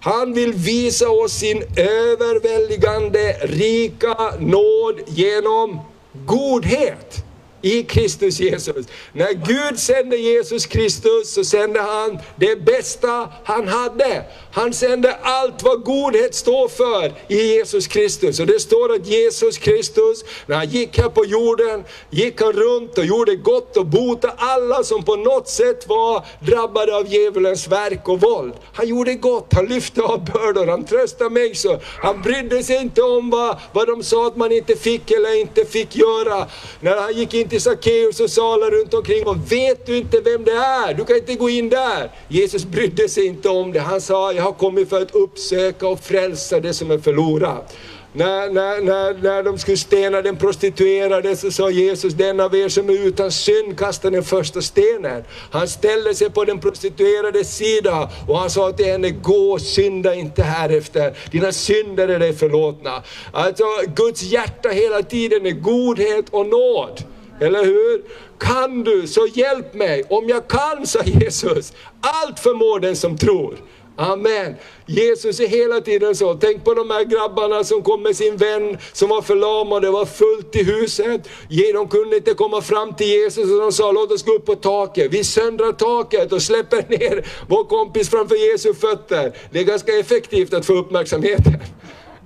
Han 0.00 0.34
vill 0.34 0.52
visa 0.52 1.10
oss 1.10 1.32
sin 1.32 1.62
överväldigande 1.76 3.36
rika 3.42 4.16
nåd 4.38 5.00
genom 5.06 5.80
godhet 6.26 7.24
i 7.62 7.82
Kristus 7.82 8.40
Jesus. 8.40 8.86
När 9.12 9.32
Gud 9.32 9.78
sände 9.78 10.16
Jesus 10.16 10.66
Kristus 10.66 11.34
så 11.34 11.44
sände 11.44 11.80
han 11.80 12.18
det 12.36 12.56
bästa 12.56 13.28
han 13.44 13.68
hade. 13.68 14.24
Han 14.52 14.72
sände 14.72 15.14
allt 15.22 15.62
vad 15.62 15.84
godhet 15.84 16.34
står 16.34 16.68
för 16.68 17.12
i 17.28 17.54
Jesus 17.54 17.86
Kristus. 17.86 18.40
Och 18.40 18.46
det 18.46 18.60
står 18.60 18.94
att 18.94 19.06
Jesus 19.06 19.58
Kristus, 19.58 20.24
när 20.46 20.56
han 20.56 20.68
gick 20.68 20.98
här 20.98 21.08
på 21.08 21.24
jorden, 21.24 21.84
gick 22.10 22.40
han 22.40 22.52
runt 22.52 22.98
och 22.98 23.04
gjorde 23.04 23.36
gott 23.36 23.76
och 23.76 23.86
botade 23.86 24.34
alla 24.36 24.84
som 24.84 25.04
på 25.04 25.16
något 25.16 25.48
sätt 25.48 25.88
var 25.88 26.24
drabbade 26.40 26.96
av 26.96 27.06
djävulens 27.08 27.68
verk 27.68 28.08
och 28.08 28.20
våld. 28.20 28.54
Han 28.74 28.88
gjorde 28.88 29.14
gott, 29.14 29.52
han 29.54 29.66
lyfte 29.66 30.02
av 30.02 30.24
bördor, 30.24 30.66
han 30.66 30.84
tröstade 30.84 31.30
människor. 31.30 31.78
Han 31.82 32.22
brydde 32.22 32.62
sig 32.62 32.76
inte 32.76 33.02
om 33.02 33.30
vad, 33.30 33.58
vad 33.72 33.86
de 33.86 34.02
sa 34.02 34.26
att 34.26 34.36
man 34.36 34.52
inte 34.52 34.76
fick 34.76 35.10
eller 35.10 35.40
inte 35.40 35.64
fick 35.64 35.96
göra. 35.96 36.46
När 36.80 37.00
han 37.00 37.12
gick 37.12 37.34
in 37.34 37.48
till 37.52 37.60
Sackeus 37.60 38.20
och 38.20 38.30
Sala 38.30 38.70
runt 38.70 38.94
omkring 38.94 39.26
och 39.26 39.52
vet 39.52 39.86
du 39.86 39.96
inte 39.96 40.20
vem 40.20 40.44
det 40.44 40.52
är? 40.52 40.94
Du 40.94 41.04
kan 41.04 41.16
inte 41.16 41.34
gå 41.34 41.50
in 41.50 41.68
där. 41.68 42.10
Jesus 42.28 42.64
brydde 42.64 43.08
sig 43.08 43.26
inte 43.26 43.48
om 43.48 43.72
det. 43.72 43.80
Han 43.80 44.00
sa, 44.00 44.32
jag 44.32 44.42
har 44.42 44.52
kommit 44.52 44.88
för 44.88 45.02
att 45.02 45.14
uppsöka 45.14 45.88
och 45.88 46.00
frälsa 46.00 46.60
det 46.60 46.74
som 46.74 46.90
är 46.90 46.98
förlorat. 46.98 47.76
När, 48.12 48.50
när, 48.50 48.80
när, 48.80 49.22
när 49.22 49.42
de 49.42 49.58
skulle 49.58 49.76
stena 49.76 50.22
den 50.22 50.36
prostituerade 50.36 51.36
så 51.36 51.50
sa 51.50 51.70
Jesus, 51.70 52.14
den 52.14 52.40
av 52.40 52.54
er 52.54 52.68
som 52.68 52.88
är 52.88 53.06
utan 53.06 53.32
synd 53.32 53.78
kastar 53.78 54.10
den 54.10 54.24
första 54.24 54.62
stenen. 54.62 55.24
Han 55.50 55.68
ställde 55.68 56.14
sig 56.14 56.30
på 56.30 56.44
den 56.44 56.60
prostituerades 56.60 57.56
sida 57.56 58.10
och 58.28 58.38
han 58.38 58.50
sa 58.50 58.72
till 58.72 58.86
henne, 58.86 59.10
gå 59.10 59.58
synda 59.58 60.14
inte 60.14 60.42
härefter, 60.42 61.16
dina 61.30 61.52
synder 61.52 62.08
är 62.08 62.18
dig 62.18 62.32
förlåtna. 62.32 63.02
Alltså 63.32 63.64
Guds 63.96 64.22
hjärta 64.22 64.68
hela 64.68 65.02
tiden 65.02 65.46
är 65.46 65.50
godhet 65.50 66.24
och 66.30 66.46
nåd. 66.46 67.11
Eller 67.42 67.64
hur? 67.64 68.02
Kan 68.38 68.84
du, 68.84 69.06
så 69.06 69.26
hjälp 69.34 69.74
mig. 69.74 70.04
Om 70.08 70.28
jag 70.28 70.48
kan, 70.48 70.86
sa 70.86 71.02
Jesus, 71.04 71.72
allt 72.00 72.38
förmår 72.40 72.80
den 72.80 72.96
som 72.96 73.18
tror. 73.18 73.56
Amen. 73.96 74.54
Jesus 74.86 75.40
är 75.40 75.46
hela 75.46 75.80
tiden 75.80 76.14
så. 76.14 76.34
Tänk 76.34 76.64
på 76.64 76.74
de 76.74 76.90
här 76.90 77.04
grabbarna 77.04 77.64
som 77.64 77.82
kom 77.82 78.02
med 78.02 78.16
sin 78.16 78.36
vän 78.36 78.78
som 78.92 79.08
var 79.08 79.22
förlamad, 79.22 79.82
det 79.82 79.90
var 79.90 80.04
fullt 80.04 80.56
i 80.56 80.62
huset. 80.62 81.28
De 81.74 81.88
kunde 81.88 82.16
inte 82.16 82.34
komma 82.34 82.60
fram 82.60 82.94
till 82.94 83.06
Jesus 83.06 83.50
och 83.50 83.60
de 83.60 83.72
sa 83.72 83.92
låt 83.92 84.12
oss 84.12 84.22
gå 84.22 84.32
upp 84.32 84.46
på 84.46 84.54
taket. 84.54 85.12
Vi 85.12 85.24
söndrar 85.24 85.72
taket 85.72 86.32
och 86.32 86.42
släpper 86.42 86.84
ner 86.88 87.26
vår 87.48 87.64
kompis 87.64 88.10
framför 88.10 88.52
Jesu 88.52 88.74
fötter. 88.74 89.32
Det 89.50 89.58
är 89.58 89.64
ganska 89.64 89.98
effektivt 89.98 90.54
att 90.54 90.66
få 90.66 90.72
uppmärksamheten. 90.72 91.60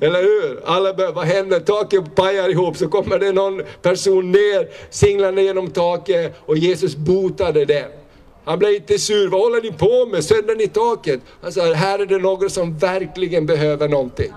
Eller 0.01 0.23
hur? 0.23 0.61
Alla 0.65 0.95
bör, 0.95 1.13
vad 1.13 1.25
händer? 1.25 1.61
Taket 1.61 2.15
pajar 2.15 2.49
ihop 2.49 2.77
så 2.77 2.89
kommer 2.89 3.19
det 3.19 3.33
någon 3.33 3.63
person 3.83 4.33
ner 4.33 4.69
singlande 4.91 5.43
genom 5.43 5.71
taket 5.71 6.35
och 6.47 6.59
Jesus 6.59 6.97
botade 6.97 7.65
den. 7.65 7.91
Han 8.45 8.59
blev 8.59 8.73
inte 8.73 8.99
sur, 8.99 9.29
vad 9.29 9.41
håller 9.41 9.63
ni 9.63 9.73
på 9.73 10.07
med? 10.07 10.25
Söndrar 10.25 10.55
ni 10.55 10.69
taket? 10.69 11.21
Han 11.43 11.53
sa, 11.53 11.73
här 11.73 11.99
är 11.99 12.07
det 12.07 12.19
någon 12.19 12.51
som 12.51 12.79
verkligen 12.79 13.47
behöver 13.47 13.89
någonting. 13.89 14.33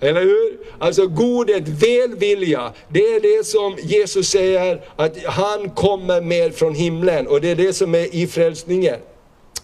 Eller 0.00 0.20
hur? 0.20 0.58
Alltså 0.78 1.06
godhet, 1.06 1.68
välvilja, 1.68 2.72
det 2.88 3.00
är 3.00 3.20
det 3.20 3.46
som 3.46 3.76
Jesus 3.82 4.28
säger 4.28 4.80
att 4.96 5.24
han 5.24 5.70
kommer 5.70 6.20
med 6.20 6.54
från 6.54 6.74
himlen 6.74 7.26
och 7.26 7.40
det 7.40 7.50
är 7.50 7.56
det 7.56 7.72
som 7.72 7.94
är 7.94 8.14
i 8.14 8.26
frälsningen. 8.26 8.96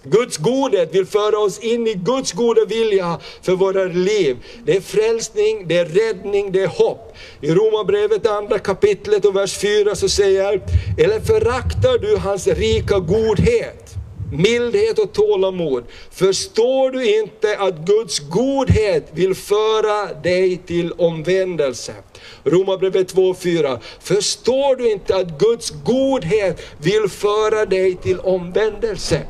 Guds 0.05 0.37
godhet 0.37 0.95
vill 0.95 1.07
föra 1.07 1.39
oss 1.39 1.59
in 1.59 1.87
i 1.87 1.95
Guds 1.95 2.33
goda 2.33 2.65
vilja 2.65 3.21
för 3.43 3.53
våra 3.53 3.85
liv. 3.85 4.37
Det 4.65 4.77
är 4.77 4.81
frälsning, 4.81 5.69
det 5.69 5.79
är 5.79 5.85
räddning, 5.85 6.53
det 6.53 6.63
är 6.63 6.67
hopp. 6.67 7.17
I 7.41 7.55
Romarbrevet 7.55 8.27
andra 8.27 8.59
kapitlet 8.59 9.25
och 9.25 9.37
vers 9.37 9.59
4 9.59 9.95
så 9.95 10.09
säger 10.09 10.63
eller 10.99 11.21
föraktar 11.21 11.99
du 11.99 12.17
hans 12.17 12.47
rika 12.47 12.99
godhet? 12.99 13.83
mildhet 14.33 14.99
och 14.99 15.13
tålamod. 15.13 15.85
Förstår 16.11 16.91
du 16.91 17.21
inte 17.21 17.59
att 17.59 17.79
Guds 17.79 18.19
godhet 18.19 19.09
vill 19.13 19.35
föra 19.35 20.15
dig 20.15 20.57
till 20.57 20.93
omvändelse? 20.93 21.95
Romarbrevet 22.45 23.15
2.4. 23.15 23.79
Förstår 24.01 24.77
du 24.77 24.91
inte 24.93 25.17
att 25.17 25.39
Guds 25.39 25.71
godhet 25.85 26.61
vill 26.79 27.09
föra 27.09 27.67
dig 27.67 27.97
till 27.97 28.21
omvändelse? 28.21 29.21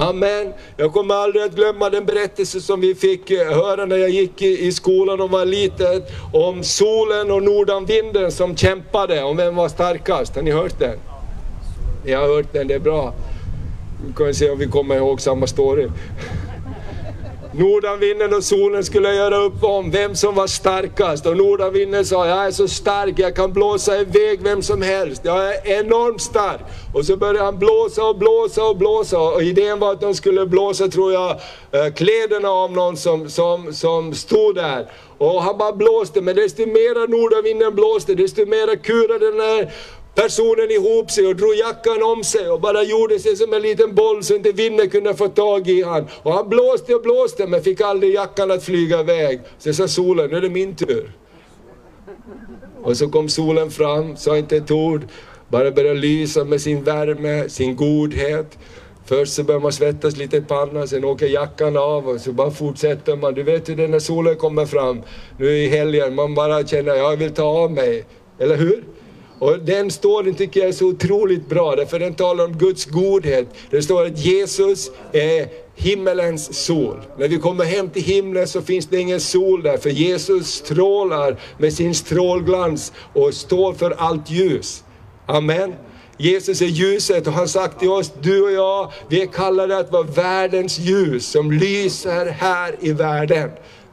Amen. 0.00 0.52
Jag 0.76 0.92
kommer 0.92 1.14
aldrig 1.14 1.44
att 1.44 1.54
glömma 1.54 1.90
den 1.90 2.06
berättelse 2.06 2.60
som 2.60 2.80
vi 2.80 2.94
fick 2.94 3.30
eh, 3.30 3.46
höra 3.46 3.84
när 3.84 3.96
jag 3.96 4.10
gick 4.10 4.42
i 4.42 4.72
skolan 4.72 5.20
och 5.20 5.30
var 5.30 5.44
liten. 5.44 6.02
Om 6.32 6.62
solen 6.62 7.30
och 7.30 7.42
nordanvinden 7.42 8.32
som 8.32 8.56
kämpade 8.56 9.22
om 9.22 9.36
vem 9.36 9.56
var 9.56 9.68
starkast. 9.68 10.34
Har 10.34 10.42
ni 10.42 10.50
hört 10.50 10.78
den? 10.78 10.98
Ni 12.04 12.12
har 12.12 12.28
hört 12.28 12.52
den, 12.52 12.68
det 12.68 12.74
är 12.74 12.78
bra. 12.78 13.14
Vi 14.06 14.12
kan 14.12 14.34
se 14.34 14.50
om 14.50 14.58
vi 14.58 14.66
kommer 14.66 14.96
ihåg 14.96 15.20
samma 15.20 15.46
story. 15.46 15.88
Nordanvinden 17.60 18.34
och 18.34 18.44
solen 18.44 18.84
skulle 18.84 19.14
göra 19.14 19.36
upp 19.36 19.64
om 19.64 19.90
vem 19.90 20.14
som 20.14 20.34
var 20.34 20.46
starkast 20.46 21.26
och 21.26 21.36
nordanvinden 21.36 22.04
sa 22.04 22.26
jag 22.26 22.46
är 22.46 22.50
så 22.50 22.68
stark, 22.68 23.18
jag 23.18 23.36
kan 23.36 23.52
blåsa 23.52 24.00
iväg 24.00 24.42
vem 24.42 24.62
som 24.62 24.82
helst, 24.82 25.22
jag 25.24 25.54
är 25.54 25.80
enormt 25.80 26.20
stark. 26.20 26.60
Och 26.94 27.04
så 27.04 27.16
började 27.16 27.44
han 27.44 27.58
blåsa 27.58 28.04
och 28.04 28.18
blåsa 28.18 28.64
och 28.64 28.76
blåsa 28.76 29.18
och 29.20 29.42
idén 29.42 29.78
var 29.78 29.92
att 29.92 30.00
de 30.00 30.14
skulle 30.14 30.46
blåsa, 30.46 30.88
tror 30.88 31.12
jag, 31.12 31.30
eh, 31.72 31.92
kläderna 31.92 32.48
av 32.48 32.72
någon 32.72 32.96
som, 32.96 33.30
som, 33.30 33.74
som 33.74 34.14
stod 34.14 34.54
där. 34.54 34.86
Och 35.18 35.42
han 35.42 35.58
bara 35.58 35.72
blåste, 35.72 36.20
men 36.20 36.36
desto 36.36 36.66
mera 36.66 37.06
nordanvinden 37.06 37.74
blåste, 37.74 38.14
desto 38.14 38.46
mera 38.46 38.76
kurade 38.76 39.30
den 39.30 39.40
här 39.40 39.72
personen 40.14 40.70
ihop 40.70 41.10
sig 41.10 41.26
och 41.26 41.36
drog 41.36 41.54
jackan 41.54 42.02
om 42.02 42.24
sig 42.24 42.50
och 42.50 42.60
bara 42.60 42.82
gjorde 42.82 43.18
sig 43.18 43.36
som 43.36 43.54
en 43.54 43.62
liten 43.62 43.94
boll 43.94 44.22
så 44.24 44.34
inte 44.34 44.52
vinden 44.52 44.90
kunde 44.90 45.14
få 45.14 45.28
tag 45.28 45.68
i 45.68 45.82
han. 45.82 46.06
Och 46.22 46.32
han 46.32 46.48
blåste 46.48 46.94
och 46.94 47.02
blåste 47.02 47.46
men 47.46 47.62
fick 47.62 47.80
aldrig 47.80 48.14
jackan 48.14 48.50
att 48.50 48.64
flyga 48.64 49.00
iväg. 49.00 49.40
Så 49.58 49.72
sa 49.72 49.88
solen, 49.88 50.30
nu 50.30 50.36
är 50.36 50.40
det 50.40 50.50
min 50.50 50.76
tur. 50.76 51.12
Och 52.82 52.96
så 52.96 53.08
kom 53.08 53.28
solen 53.28 53.70
fram, 53.70 54.16
sa 54.16 54.36
inte 54.36 54.56
ett 54.56 54.70
ord, 54.70 55.02
bara 55.48 55.70
började 55.70 56.00
lysa 56.00 56.44
med 56.44 56.60
sin 56.60 56.84
värme, 56.84 57.48
sin 57.48 57.76
godhet. 57.76 58.58
Först 59.06 59.32
så 59.32 59.44
börjar 59.44 59.60
man 59.60 59.72
svettas 59.72 60.16
lite 60.16 60.36
i 60.36 60.40
pannan, 60.40 60.88
sen 60.88 61.04
åker 61.04 61.26
jackan 61.26 61.76
av 61.76 62.08
och 62.08 62.20
så 62.20 62.32
bara 62.32 62.50
fortsätter 62.50 63.16
man. 63.16 63.34
Du 63.34 63.42
vet 63.42 63.68
hur 63.68 63.76
det 63.76 63.84
är 63.84 63.88
när 63.88 63.98
solen 63.98 64.36
kommer 64.36 64.66
fram, 64.66 65.02
nu 65.38 65.58
i 65.58 65.68
helgen, 65.68 66.14
man 66.14 66.34
bara 66.34 66.66
känner, 66.66 66.94
jag 66.94 67.16
vill 67.16 67.34
ta 67.34 67.42
av 67.42 67.72
mig. 67.72 68.04
Eller 68.38 68.56
hur? 68.56 68.84
Och 69.40 69.58
den 69.58 69.90
storyn 69.90 70.34
tycker 70.34 70.60
jag 70.60 70.68
är 70.68 70.72
så 70.72 70.86
otroligt 70.86 71.48
bra, 71.48 71.76
därför 71.76 71.98
den 71.98 72.14
talar 72.14 72.44
om 72.44 72.58
Guds 72.58 72.84
godhet. 72.84 73.48
Det 73.70 73.82
står 73.82 74.06
att 74.06 74.18
Jesus 74.18 74.90
är 75.12 75.48
himmelens 75.74 76.64
sol. 76.64 76.96
När 77.18 77.28
vi 77.28 77.38
kommer 77.38 77.64
hem 77.64 77.90
till 77.90 78.02
himlen 78.02 78.48
så 78.48 78.62
finns 78.62 78.86
det 78.86 79.00
ingen 79.00 79.20
sol 79.20 79.62
där, 79.62 79.76
för 79.76 79.90
Jesus 79.90 80.46
strålar 80.46 81.36
med 81.58 81.72
sin 81.72 81.94
strålglans 81.94 82.92
och 83.14 83.34
står 83.34 83.72
för 83.72 83.90
allt 83.90 84.30
ljus. 84.30 84.84
Amen. 85.26 85.74
Jesus 86.16 86.62
är 86.62 86.66
ljuset 86.66 87.26
och 87.26 87.32
han 87.32 87.40
har 87.40 87.46
sagt 87.46 87.78
till 87.78 87.88
oss, 87.88 88.12
du 88.22 88.42
och 88.42 88.52
jag, 88.52 88.92
vi 89.08 89.22
är 89.22 89.26
kallade 89.26 89.78
att 89.78 89.92
vara 89.92 90.02
världens 90.02 90.78
ljus 90.78 91.26
som 91.26 91.52
lyser 91.52 92.26
här 92.26 92.74
i 92.80 92.92
världen. 92.92 93.50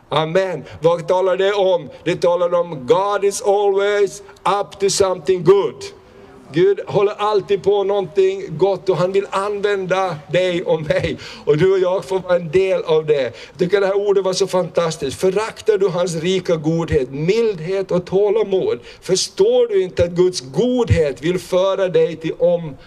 Amen. 0.10 0.63
Vad 0.82 1.08
talar 1.08 1.38
det 1.38 1.54
om? 1.54 1.89
Det 2.04 2.15
talar 2.15 2.54
om 2.54 2.88
God 2.88 3.24
is 3.24 3.41
always 3.41 4.22
up 4.62 4.80
to 4.80 4.89
something 4.89 5.43
good. 5.43 5.84
Gud 6.52 6.80
håller 6.88 7.13
alltid 7.13 7.63
på 7.63 7.84
någonting 7.84 8.58
gott 8.58 8.89
och 8.89 8.98
han 8.98 9.12
vill 9.12 9.26
använda 9.30 10.15
dig 10.32 10.63
och 10.63 10.82
mig. 10.82 11.17
Och 11.46 11.58
du 11.58 11.72
och 11.74 11.80
jag 11.80 12.06
får 12.06 12.20
vara 12.20 12.36
en 12.36 12.52
del 12.52 12.84
av 12.84 13.06
det. 13.06 13.22
Jag 13.22 13.60
tycker 13.60 13.82
det 13.82 13.88
här 13.88 14.08
ordet 14.08 14.24
var 14.24 14.34
så 14.34 14.48
fantastiskt. 14.48 15.20
Föraktar 15.20 15.78
du 15.78 15.88
hans 15.88 16.15
rika 16.15 16.56
godhet, 16.56 17.12
mildhet 17.12 17.91
och 17.91 18.06
tålamod? 18.06 18.80
Förstår 19.02 19.67
du 19.67 19.84
inte 19.84 20.04
att 20.04 20.12
Guds 20.12 20.41
godhet 20.41 21.22
vill 21.22 21.39
föra 21.39 21.88
dig 21.88 22.15
till 22.15 22.34
omvändelse? 22.34 22.84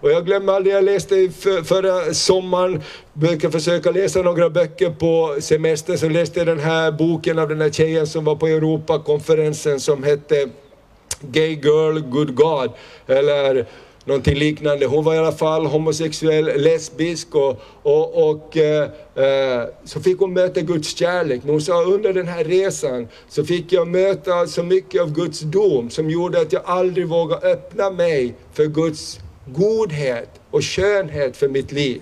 Och 0.00 0.10
jag 0.10 0.26
glömmer 0.26 0.52
aldrig, 0.52 0.74
jag 0.74 0.84
läste 0.84 1.30
för, 1.38 1.62
förra 1.62 2.14
sommaren, 2.14 2.82
brukar 3.12 3.50
försöka 3.50 3.90
läsa 3.90 4.22
några 4.22 4.50
böcker 4.50 4.90
på 4.90 5.36
semestern. 5.40 5.98
så 5.98 6.08
läste 6.08 6.40
jag 6.40 6.46
den 6.46 6.60
här 6.60 6.92
boken 6.92 7.38
av 7.38 7.48
den 7.48 7.60
här 7.60 7.70
tjejen 7.70 8.06
som 8.06 8.24
var 8.24 8.36
på 8.36 8.46
Europakonferensen 8.46 9.80
som 9.80 10.02
hette 10.02 10.48
Gay 11.20 11.60
Girl, 11.62 11.98
Good 12.00 12.34
God, 12.34 12.70
eller 13.06 13.66
någonting 14.04 14.34
liknande. 14.34 14.86
Hon 14.86 15.04
var 15.04 15.14
i 15.14 15.18
alla 15.18 15.32
fall 15.32 15.66
homosexuell, 15.66 16.44
lesbisk 16.44 17.34
och, 17.34 17.62
och, 17.82 18.30
och 18.30 18.56
eh, 18.56 18.88
eh, 19.14 19.64
så 19.84 20.00
fick 20.00 20.18
hon 20.18 20.32
möta 20.32 20.60
Guds 20.60 20.96
kärlek. 20.96 21.40
Men 21.42 21.50
hon 21.50 21.60
sa 21.60 21.82
under 21.82 22.12
den 22.12 22.28
här 22.28 22.44
resan 22.44 23.08
så 23.28 23.44
fick 23.44 23.72
jag 23.72 23.88
möta 23.88 24.46
så 24.46 24.62
mycket 24.62 25.02
av 25.02 25.12
Guds 25.12 25.40
dom 25.40 25.90
som 25.90 26.10
gjorde 26.10 26.40
att 26.40 26.52
jag 26.52 26.62
aldrig 26.64 27.08
vågade 27.08 27.52
öppna 27.52 27.90
mig 27.90 28.34
för 28.52 28.66
Guds 28.66 29.20
godhet 29.46 30.28
och 30.50 30.64
skönhet 30.64 31.36
för 31.36 31.48
mitt 31.48 31.72
liv. 31.72 32.00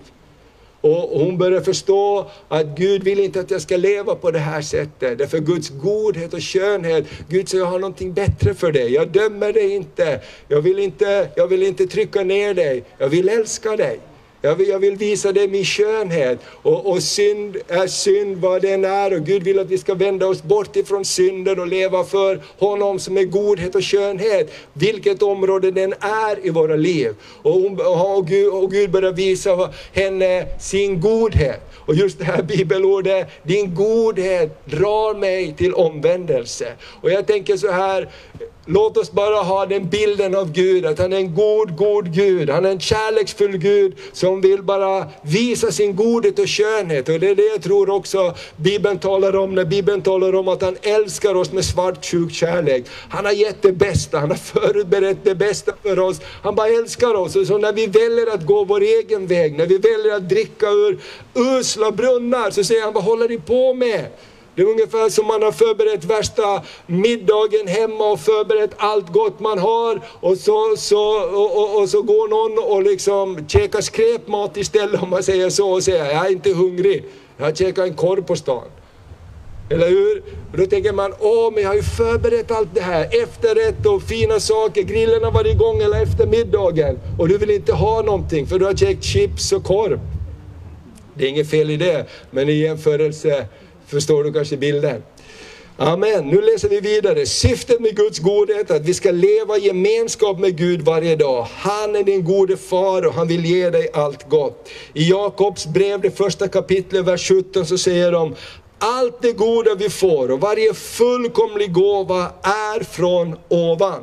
Och 0.80 1.20
hon 1.20 1.38
börjar 1.38 1.60
förstå 1.60 2.30
att 2.48 2.66
Gud 2.66 3.02
vill 3.02 3.20
inte 3.20 3.40
att 3.40 3.50
jag 3.50 3.62
ska 3.62 3.76
leva 3.76 4.14
på 4.14 4.30
det 4.30 4.38
här 4.38 4.62
sättet. 4.62 5.18
Därför 5.18 5.38
Guds 5.38 5.68
godhet 5.68 6.34
och 6.34 6.42
skönhet, 6.42 7.06
Gud 7.28 7.48
säger 7.48 7.64
jag 7.64 7.70
har 7.70 7.78
någonting 7.78 8.12
bättre 8.12 8.54
för 8.54 8.72
dig. 8.72 8.92
Jag 8.92 9.08
dömer 9.08 9.52
dig 9.52 9.74
inte. 9.74 10.20
Jag 10.48 10.60
vill 10.60 10.78
inte, 10.78 11.28
jag 11.36 11.46
vill 11.46 11.62
inte 11.62 11.86
trycka 11.86 12.22
ner 12.22 12.54
dig. 12.54 12.84
Jag 12.98 13.08
vill 13.08 13.28
älska 13.28 13.76
dig. 13.76 14.00
Jag 14.42 14.56
vill, 14.56 14.68
jag 14.68 14.78
vill 14.78 14.96
visa 14.96 15.32
dig 15.32 15.48
min 15.48 15.64
skönhet. 15.64 16.38
Och, 16.62 16.90
och 16.90 17.02
synd 17.02 17.56
är 17.68 17.86
synd 17.86 18.36
vad 18.36 18.62
den 18.62 18.84
är 18.84 19.14
och 19.14 19.26
Gud 19.26 19.42
vill 19.42 19.58
att 19.58 19.66
vi 19.66 19.78
ska 19.78 19.94
vända 19.94 20.26
oss 20.26 20.42
bort 20.42 20.76
ifrån 20.76 21.04
synden 21.04 21.60
och 21.60 21.66
leva 21.66 22.04
för 22.04 22.42
honom 22.58 22.98
som 22.98 23.16
är 23.16 23.24
godhet 23.24 23.74
och 23.74 23.84
skönhet. 23.84 24.52
Vilket 24.72 25.22
område 25.22 25.70
den 25.70 25.92
är 26.00 26.46
i 26.46 26.50
våra 26.50 26.76
liv. 26.76 27.14
Och, 27.42 27.52
hon, 27.52 27.80
och, 27.80 28.26
Gud, 28.26 28.52
och 28.52 28.70
Gud 28.70 28.90
börjar 28.90 29.12
visa 29.12 29.72
henne 29.92 30.46
sin 30.60 31.00
godhet. 31.00 31.60
Och 31.74 31.94
just 31.94 32.18
det 32.18 32.24
här 32.24 32.42
bibelordet, 32.42 33.28
din 33.42 33.74
godhet 33.74 34.66
drar 34.66 35.14
mig 35.14 35.54
till 35.56 35.74
omvändelse. 35.74 36.72
Och 37.02 37.10
jag 37.10 37.26
tänker 37.26 37.56
så 37.56 37.70
här, 37.70 38.08
Låt 38.72 38.96
oss 38.96 39.12
bara 39.12 39.36
ha 39.36 39.66
den 39.66 39.88
bilden 39.88 40.34
av 40.34 40.52
Gud, 40.52 40.86
att 40.86 40.98
han 40.98 41.12
är 41.12 41.16
en 41.16 41.34
god, 41.34 41.76
god 41.76 42.14
Gud. 42.14 42.50
Han 42.50 42.64
är 42.64 42.70
en 42.70 42.80
kärleksfull 42.80 43.56
Gud 43.56 43.96
som 44.12 44.40
vill 44.40 44.62
bara 44.62 45.06
visa 45.22 45.72
sin 45.72 45.96
godhet 45.96 46.38
och 46.38 46.48
skönhet. 46.48 47.08
Och 47.08 47.20
det 47.20 47.28
är 47.28 47.34
det 47.34 47.46
jag 47.46 47.62
tror 47.62 47.90
också 47.90 48.34
Bibeln 48.56 48.98
talar 48.98 49.36
om, 49.36 49.54
när 49.54 49.64
Bibeln 49.64 50.02
talar 50.02 50.34
om 50.34 50.48
att 50.48 50.62
han 50.62 50.76
älskar 50.82 51.34
oss 51.34 51.52
med 51.52 51.64
svartsjuk 51.64 52.32
kärlek. 52.32 52.84
Han 53.08 53.24
har 53.24 53.32
gett 53.32 53.62
det 53.62 53.72
bästa, 53.72 54.18
han 54.18 54.30
har 54.30 54.36
förberett 54.36 55.18
det 55.24 55.34
bästa 55.34 55.72
för 55.82 55.98
oss. 55.98 56.20
Han 56.42 56.54
bara 56.54 56.68
älskar 56.68 57.14
oss. 57.14 57.36
Och 57.36 57.46
så 57.46 57.58
när 57.58 57.72
vi 57.72 57.86
väljer 57.86 58.34
att 58.34 58.46
gå 58.46 58.64
vår 58.64 58.80
egen 58.80 59.26
väg, 59.26 59.58
när 59.58 59.66
vi 59.66 59.78
väljer 59.78 60.16
att 60.16 60.28
dricka 60.28 60.66
ur 60.66 60.98
usla 61.34 61.90
brunnar, 61.90 62.50
så 62.50 62.64
säger 62.64 62.82
han, 62.82 62.92
vad 62.92 63.04
håller 63.04 63.28
ni 63.28 63.38
på 63.38 63.74
med? 63.74 64.06
Det 64.54 64.62
är 64.62 64.66
ungefär 64.66 65.08
som 65.08 65.26
man 65.26 65.42
har 65.42 65.52
förberett 65.52 66.04
värsta 66.04 66.62
middagen 66.86 67.66
hemma 67.66 68.04
och 68.10 68.20
förberett 68.20 68.70
allt 68.76 69.12
gott 69.12 69.40
man 69.40 69.58
har 69.58 70.00
och 70.20 70.36
så, 70.36 70.74
så, 70.76 71.02
och, 71.34 71.56
och, 71.56 71.80
och 71.80 71.88
så 71.88 72.02
går 72.02 72.28
någon 72.28 72.74
och 72.74 72.82
liksom 72.82 73.48
käkar 73.48 73.80
skräpmat 73.80 74.56
istället 74.56 75.02
om 75.02 75.10
man 75.10 75.22
säger 75.22 75.50
så 75.50 75.70
och 75.70 75.82
säger 75.82 76.04
jag 76.04 76.26
är 76.26 76.32
inte 76.32 76.52
hungrig, 76.52 77.04
jag 77.36 77.56
käkar 77.56 77.82
en 77.82 77.94
korv 77.94 78.22
på 78.22 78.36
stan. 78.36 78.64
Eller 79.70 79.88
hur? 79.88 80.22
Och 80.52 80.58
då 80.58 80.66
tänker 80.66 80.92
man, 80.92 81.12
åh 81.20 81.52
men 81.52 81.62
jag 81.62 81.70
har 81.70 81.76
ju 81.76 81.82
förberett 81.82 82.50
allt 82.50 82.74
det 82.74 82.80
här, 82.80 83.22
efterrätt 83.22 83.86
och 83.86 84.02
fina 84.02 84.40
saker, 84.40 84.82
grillen 84.82 85.24
har 85.24 85.30
varit 85.30 85.54
igång 85.54 85.80
hela 85.80 86.02
eftermiddagen 86.02 86.98
och 87.18 87.28
du 87.28 87.38
vill 87.38 87.50
inte 87.50 87.72
ha 87.72 88.02
någonting 88.02 88.46
för 88.46 88.58
du 88.58 88.64
har 88.64 88.74
käkat 88.74 89.04
chips 89.04 89.52
och 89.52 89.64
korv. 89.64 90.00
Det 91.14 91.24
är 91.24 91.28
inget 91.28 91.50
fel 91.50 91.70
i 91.70 91.76
det, 91.76 92.06
men 92.30 92.48
i 92.48 92.52
jämförelse 92.52 93.46
förstår 93.90 94.24
du 94.24 94.32
kanske 94.32 94.56
bilden. 94.56 95.02
Amen. 95.76 96.26
Nu 96.26 96.40
läser 96.40 96.68
vi 96.68 96.80
vidare. 96.80 97.26
Syftet 97.26 97.80
med 97.80 97.96
Guds 97.96 98.18
godhet 98.18 98.70
är 98.70 98.76
att 98.76 98.84
vi 98.84 98.94
ska 98.94 99.10
leva 99.10 99.58
i 99.58 99.66
gemenskap 99.66 100.38
med 100.38 100.56
Gud 100.56 100.82
varje 100.82 101.16
dag. 101.16 101.46
Han 101.56 101.96
är 101.96 102.02
din 102.02 102.24
gode 102.24 102.56
far 102.56 103.06
och 103.06 103.14
han 103.14 103.28
vill 103.28 103.44
ge 103.44 103.70
dig 103.70 103.88
allt 103.94 104.28
gott. 104.28 104.68
I 104.94 105.10
Jakobs 105.10 105.66
brev, 105.66 106.00
det 106.00 106.10
första 106.10 106.48
kapitlet, 106.48 107.04
vers 107.04 107.28
17, 107.28 107.66
så 107.66 107.78
säger 107.78 108.12
de 108.12 108.34
allt 108.78 109.22
det 109.22 109.32
goda 109.32 109.74
vi 109.74 109.90
får 109.90 110.30
och 110.30 110.40
varje 110.40 110.74
fullkomlig 110.74 111.72
gåva 111.72 112.32
är 112.42 112.84
från 112.84 113.36
ovan. 113.48 114.00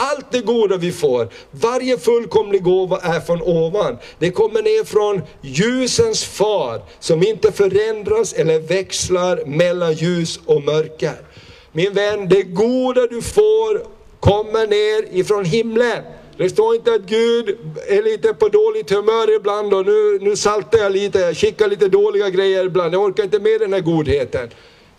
Allt 0.00 0.26
det 0.30 0.40
goda 0.40 0.76
vi 0.76 0.92
får, 0.92 1.28
varje 1.50 1.98
fullkomlig 1.98 2.62
gåva 2.62 2.98
är 2.98 3.20
från 3.20 3.42
ovan. 3.42 3.98
Det 4.18 4.30
kommer 4.30 4.62
ner 4.62 4.84
från 4.84 5.22
ljusens 5.40 6.24
far 6.24 6.82
som 7.00 7.22
inte 7.22 7.52
förändras 7.52 8.32
eller 8.32 8.58
växlar 8.58 9.46
mellan 9.46 9.92
ljus 9.92 10.40
och 10.46 10.62
mörker. 10.62 11.14
Min 11.72 11.92
vän, 11.92 12.28
det 12.28 12.42
goda 12.42 13.06
du 13.06 13.22
får 13.22 13.82
kommer 14.20 14.66
ner 14.66 15.18
ifrån 15.18 15.44
himlen. 15.44 16.02
Det 16.36 16.48
står 16.48 16.74
inte 16.74 16.92
att 16.92 17.02
Gud 17.02 17.58
är 17.88 18.02
lite 18.02 18.34
på 18.34 18.48
dåligt 18.48 18.90
humör 18.90 19.36
ibland 19.36 19.74
och 19.74 19.86
nu, 19.86 20.18
nu 20.20 20.36
saltar 20.36 20.78
jag 20.78 20.92
lite, 20.92 21.18
jag 21.18 21.36
skickar 21.36 21.68
lite 21.68 21.88
dåliga 21.88 22.30
grejer 22.30 22.64
ibland, 22.64 22.94
jag 22.94 23.02
orkar 23.02 23.24
inte 23.24 23.38
med 23.38 23.60
den 23.60 23.72
här 23.72 23.80
godheten. 23.80 24.48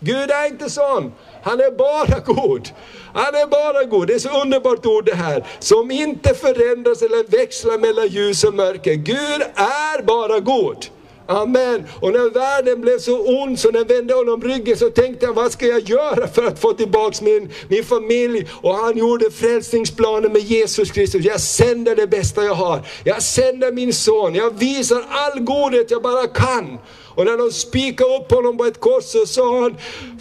Gud 0.02 0.30
är 0.30 0.46
inte 0.46 0.70
sån. 0.70 1.12
Han 1.42 1.60
är 1.60 1.70
bara 1.70 2.20
god. 2.20 2.68
Han 3.14 3.34
är 3.34 3.46
bara 3.46 3.84
god. 3.84 4.06
Det 4.06 4.14
är 4.14 4.18
så 4.18 4.42
underbart 4.42 4.86
ord 4.86 5.04
det 5.04 5.14
här. 5.14 5.46
Som 5.58 5.90
inte 5.90 6.34
förändras 6.34 7.02
eller 7.02 7.30
växlar 7.30 7.78
mellan 7.78 8.08
ljus 8.08 8.44
och 8.44 8.54
mörker. 8.54 8.94
Gud 8.94 9.42
är 9.54 10.02
bara 10.02 10.40
god. 10.40 10.86
Amen. 11.26 11.84
Och 12.00 12.12
när 12.12 12.30
världen 12.30 12.80
blev 12.80 12.98
så 12.98 13.42
ond 13.42 13.58
så 13.58 13.70
när 13.70 13.78
jag 13.78 13.88
vände 13.88 14.14
honom 14.14 14.42
ryggen 14.42 14.76
så 14.76 14.90
tänkte 14.90 15.26
jag, 15.26 15.32
vad 15.32 15.52
ska 15.52 15.66
jag 15.66 15.88
göra 15.88 16.28
för 16.28 16.44
att 16.44 16.58
få 16.58 16.72
tillbaks 16.72 17.22
min, 17.22 17.50
min 17.68 17.84
familj? 17.84 18.48
Och 18.62 18.74
han 18.74 18.98
gjorde 18.98 19.30
frälsningsplanen 19.30 20.32
med 20.32 20.42
Jesus 20.42 20.90
Kristus. 20.90 21.24
Jag 21.24 21.40
sänder 21.40 21.96
det 21.96 22.06
bästa 22.06 22.44
jag 22.44 22.54
har. 22.54 22.80
Jag 23.04 23.22
sänder 23.22 23.72
min 23.72 23.92
son. 23.92 24.34
Jag 24.34 24.58
visar 24.58 25.04
all 25.08 25.40
godhet 25.40 25.90
jag 25.90 26.02
bara 26.02 26.26
kan. 26.26 26.78
Och 27.14 27.24
när 27.24 27.36
de 27.36 27.50
spikade 27.52 28.16
upp 28.16 28.32
honom 28.32 28.58
på 28.58 28.64
ett 28.64 28.80
kors 28.80 29.04
så 29.04 29.26
sa 29.26 29.60
han, 29.60 29.76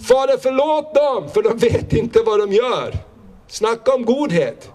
Fader 0.07 0.37
förlåt 0.41 0.95
dem, 0.95 1.29
för 1.33 1.41
de 1.41 1.57
vet 1.57 1.93
inte 1.93 2.19
vad 2.25 2.39
de 2.39 2.51
gör. 2.51 2.93
Snacka 3.47 3.93
om 3.93 4.05
godhet. 4.05 4.69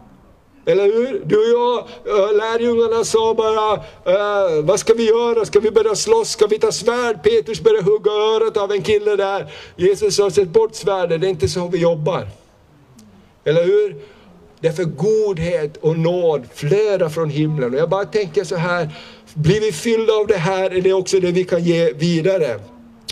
Eller 0.67 0.85
hur? 0.85 1.23
Du 1.25 1.37
och 1.37 1.49
jag, 1.49 1.79
eh, 1.79 2.37
lärjungarna 2.37 3.05
sa 3.05 3.35
bara, 3.35 3.75
äh, 3.75 4.65
vad 4.65 4.81
ska 4.81 4.95
vi 4.95 5.09
göra? 5.09 5.45
Ska 5.45 5.61
vi 5.61 5.71
börja 5.71 5.95
slåss? 5.95 6.31
Ska 6.31 6.47
vi 6.47 6.59
ta 6.59 6.73
svärd? 6.73 7.23
Petrus 7.23 7.61
började 7.61 7.85
hugga 7.85 8.11
örat 8.11 8.57
av 8.57 8.73
en 8.73 8.83
kille 8.83 9.17
där. 9.17 9.53
Jesus 9.77 10.17
sa, 10.17 10.31
sätt 10.31 10.49
bort 10.49 10.75
svärdet, 10.75 11.21
det 11.21 11.27
är 11.27 11.31
inte 11.31 11.49
så 11.49 11.69
vi 11.69 11.79
jobbar. 11.79 12.29
Eller 13.45 13.65
hur? 13.65 13.97
Därför 14.61 14.85
godhet 14.85 15.77
och 15.77 15.99
nåd 15.99 16.45
flödar 16.55 17.09
från 17.09 17.31
himlen. 17.31 17.75
Och 17.75 17.81
jag 17.81 17.89
bara 17.89 18.05
tänker 18.05 18.45
så 18.45 18.57
här, 18.57 18.89
blir 19.37 19.61
vi 19.61 19.73
fyllda 19.73 20.13
av 20.13 20.27
det 20.27 20.37
här 20.37 20.71
är 20.77 20.81
det 20.81 20.93
också 20.93 21.21
det 21.21 21.33
vi 21.33 21.45
kan 21.45 21.65
ge 21.65 21.93
vidare. 21.93 22.61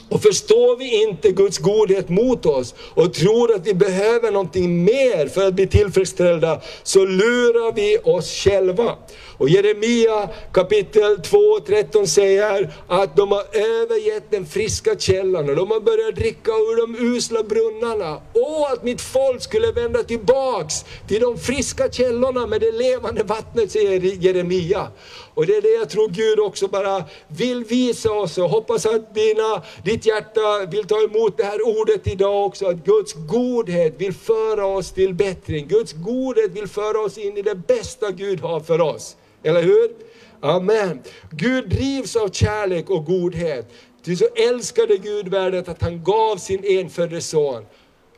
Och 0.08 0.22
förstår 0.22 0.78
vi 0.78 1.02
inte 1.02 1.30
Guds 1.30 1.58
godhet 1.58 2.08
mot 2.08 2.46
oss 2.46 2.74
och 2.94 3.14
tror 3.14 3.54
att 3.54 3.66
vi 3.66 3.74
behöver 3.74 4.30
någonting 4.30 4.84
mer 4.84 5.28
för 5.28 5.46
att 5.48 5.54
bli 5.54 5.66
tillfredsställda, 5.66 6.60
så 6.82 7.04
lurar 7.04 7.74
vi 7.74 7.98
oss 8.04 8.30
själva. 8.30 8.96
Och 9.38 9.48
Jeremia 9.48 10.28
kapitel 10.52 11.20
2 11.22 11.38
och 11.38 11.66
13 11.66 12.06
säger 12.06 12.72
att 12.88 13.16
de 13.16 13.32
har 13.32 13.44
övergett 13.52 14.30
den 14.30 14.46
friska 14.46 14.98
källan 14.98 15.50
och 15.50 15.56
de 15.56 15.70
har 15.70 15.80
börjat 15.80 16.16
dricka 16.16 16.50
ur 16.50 16.76
de 16.86 17.16
usla 17.16 17.42
brunnarna. 17.42 18.20
Åh, 18.34 18.72
att 18.72 18.84
mitt 18.84 19.00
folk 19.00 19.42
skulle 19.42 19.72
vända 19.72 20.02
tillbaks 20.02 20.84
till 21.08 21.20
de 21.20 21.38
friska 21.38 21.90
källorna 21.90 22.46
med 22.46 22.60
det 22.60 22.72
levande 22.72 23.22
vattnet, 23.22 23.70
säger 23.70 24.00
Jeremia. 24.00 24.88
Och 25.34 25.46
det 25.46 25.56
är 25.56 25.62
det 25.62 25.78
jag 25.78 25.90
tror 25.90 26.08
Gud 26.08 26.40
också 26.40 26.68
bara 26.68 27.04
vill 27.28 27.64
visa 27.64 28.12
oss 28.12 28.38
och 28.38 28.50
hoppas 28.50 28.86
att 28.86 29.14
dina, 29.14 29.62
ditt 29.84 30.06
hjärta 30.06 30.66
vill 30.70 30.86
ta 30.86 31.02
emot 31.02 31.36
det 31.36 31.44
här 31.44 31.78
ordet 31.78 32.06
idag 32.06 32.46
också. 32.46 32.66
Att 32.66 32.84
Guds 32.84 33.12
godhet 33.12 33.94
vill 34.00 34.14
föra 34.14 34.66
oss 34.66 34.92
till 34.92 35.14
bättring. 35.14 35.68
Guds 35.68 35.92
godhet 35.92 36.50
vill 36.50 36.68
föra 36.68 37.00
oss 37.00 37.18
in 37.18 37.36
i 37.36 37.42
det 37.42 37.54
bästa 37.54 38.10
Gud 38.10 38.40
har 38.40 38.60
för 38.60 38.80
oss. 38.80 39.16
Eller 39.44 39.62
hur? 39.62 39.88
Amen. 40.40 41.02
Gud 41.30 41.68
drivs 41.68 42.16
av 42.16 42.28
kärlek 42.28 42.90
och 42.90 43.04
godhet. 43.04 43.72
Ty 44.04 44.16
så 44.16 44.24
älskade 44.48 44.96
Gud 44.96 45.28
världen 45.28 45.64
att 45.66 45.82
han 45.82 46.04
gav 46.04 46.36
sin 46.36 46.64
enfödde 46.64 47.20
son. 47.20 47.64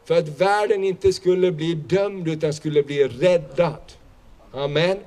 För 0.05 0.19
att 0.19 0.41
världen 0.41 0.85
inte 0.85 1.13
skulle 1.13 1.53
bli 1.53 1.75
dömd 1.75 2.29
utan 2.29 2.53
skulle 2.53 2.83
bli 2.83 3.05
räddad. 3.05 3.93
Amen. 4.53 4.99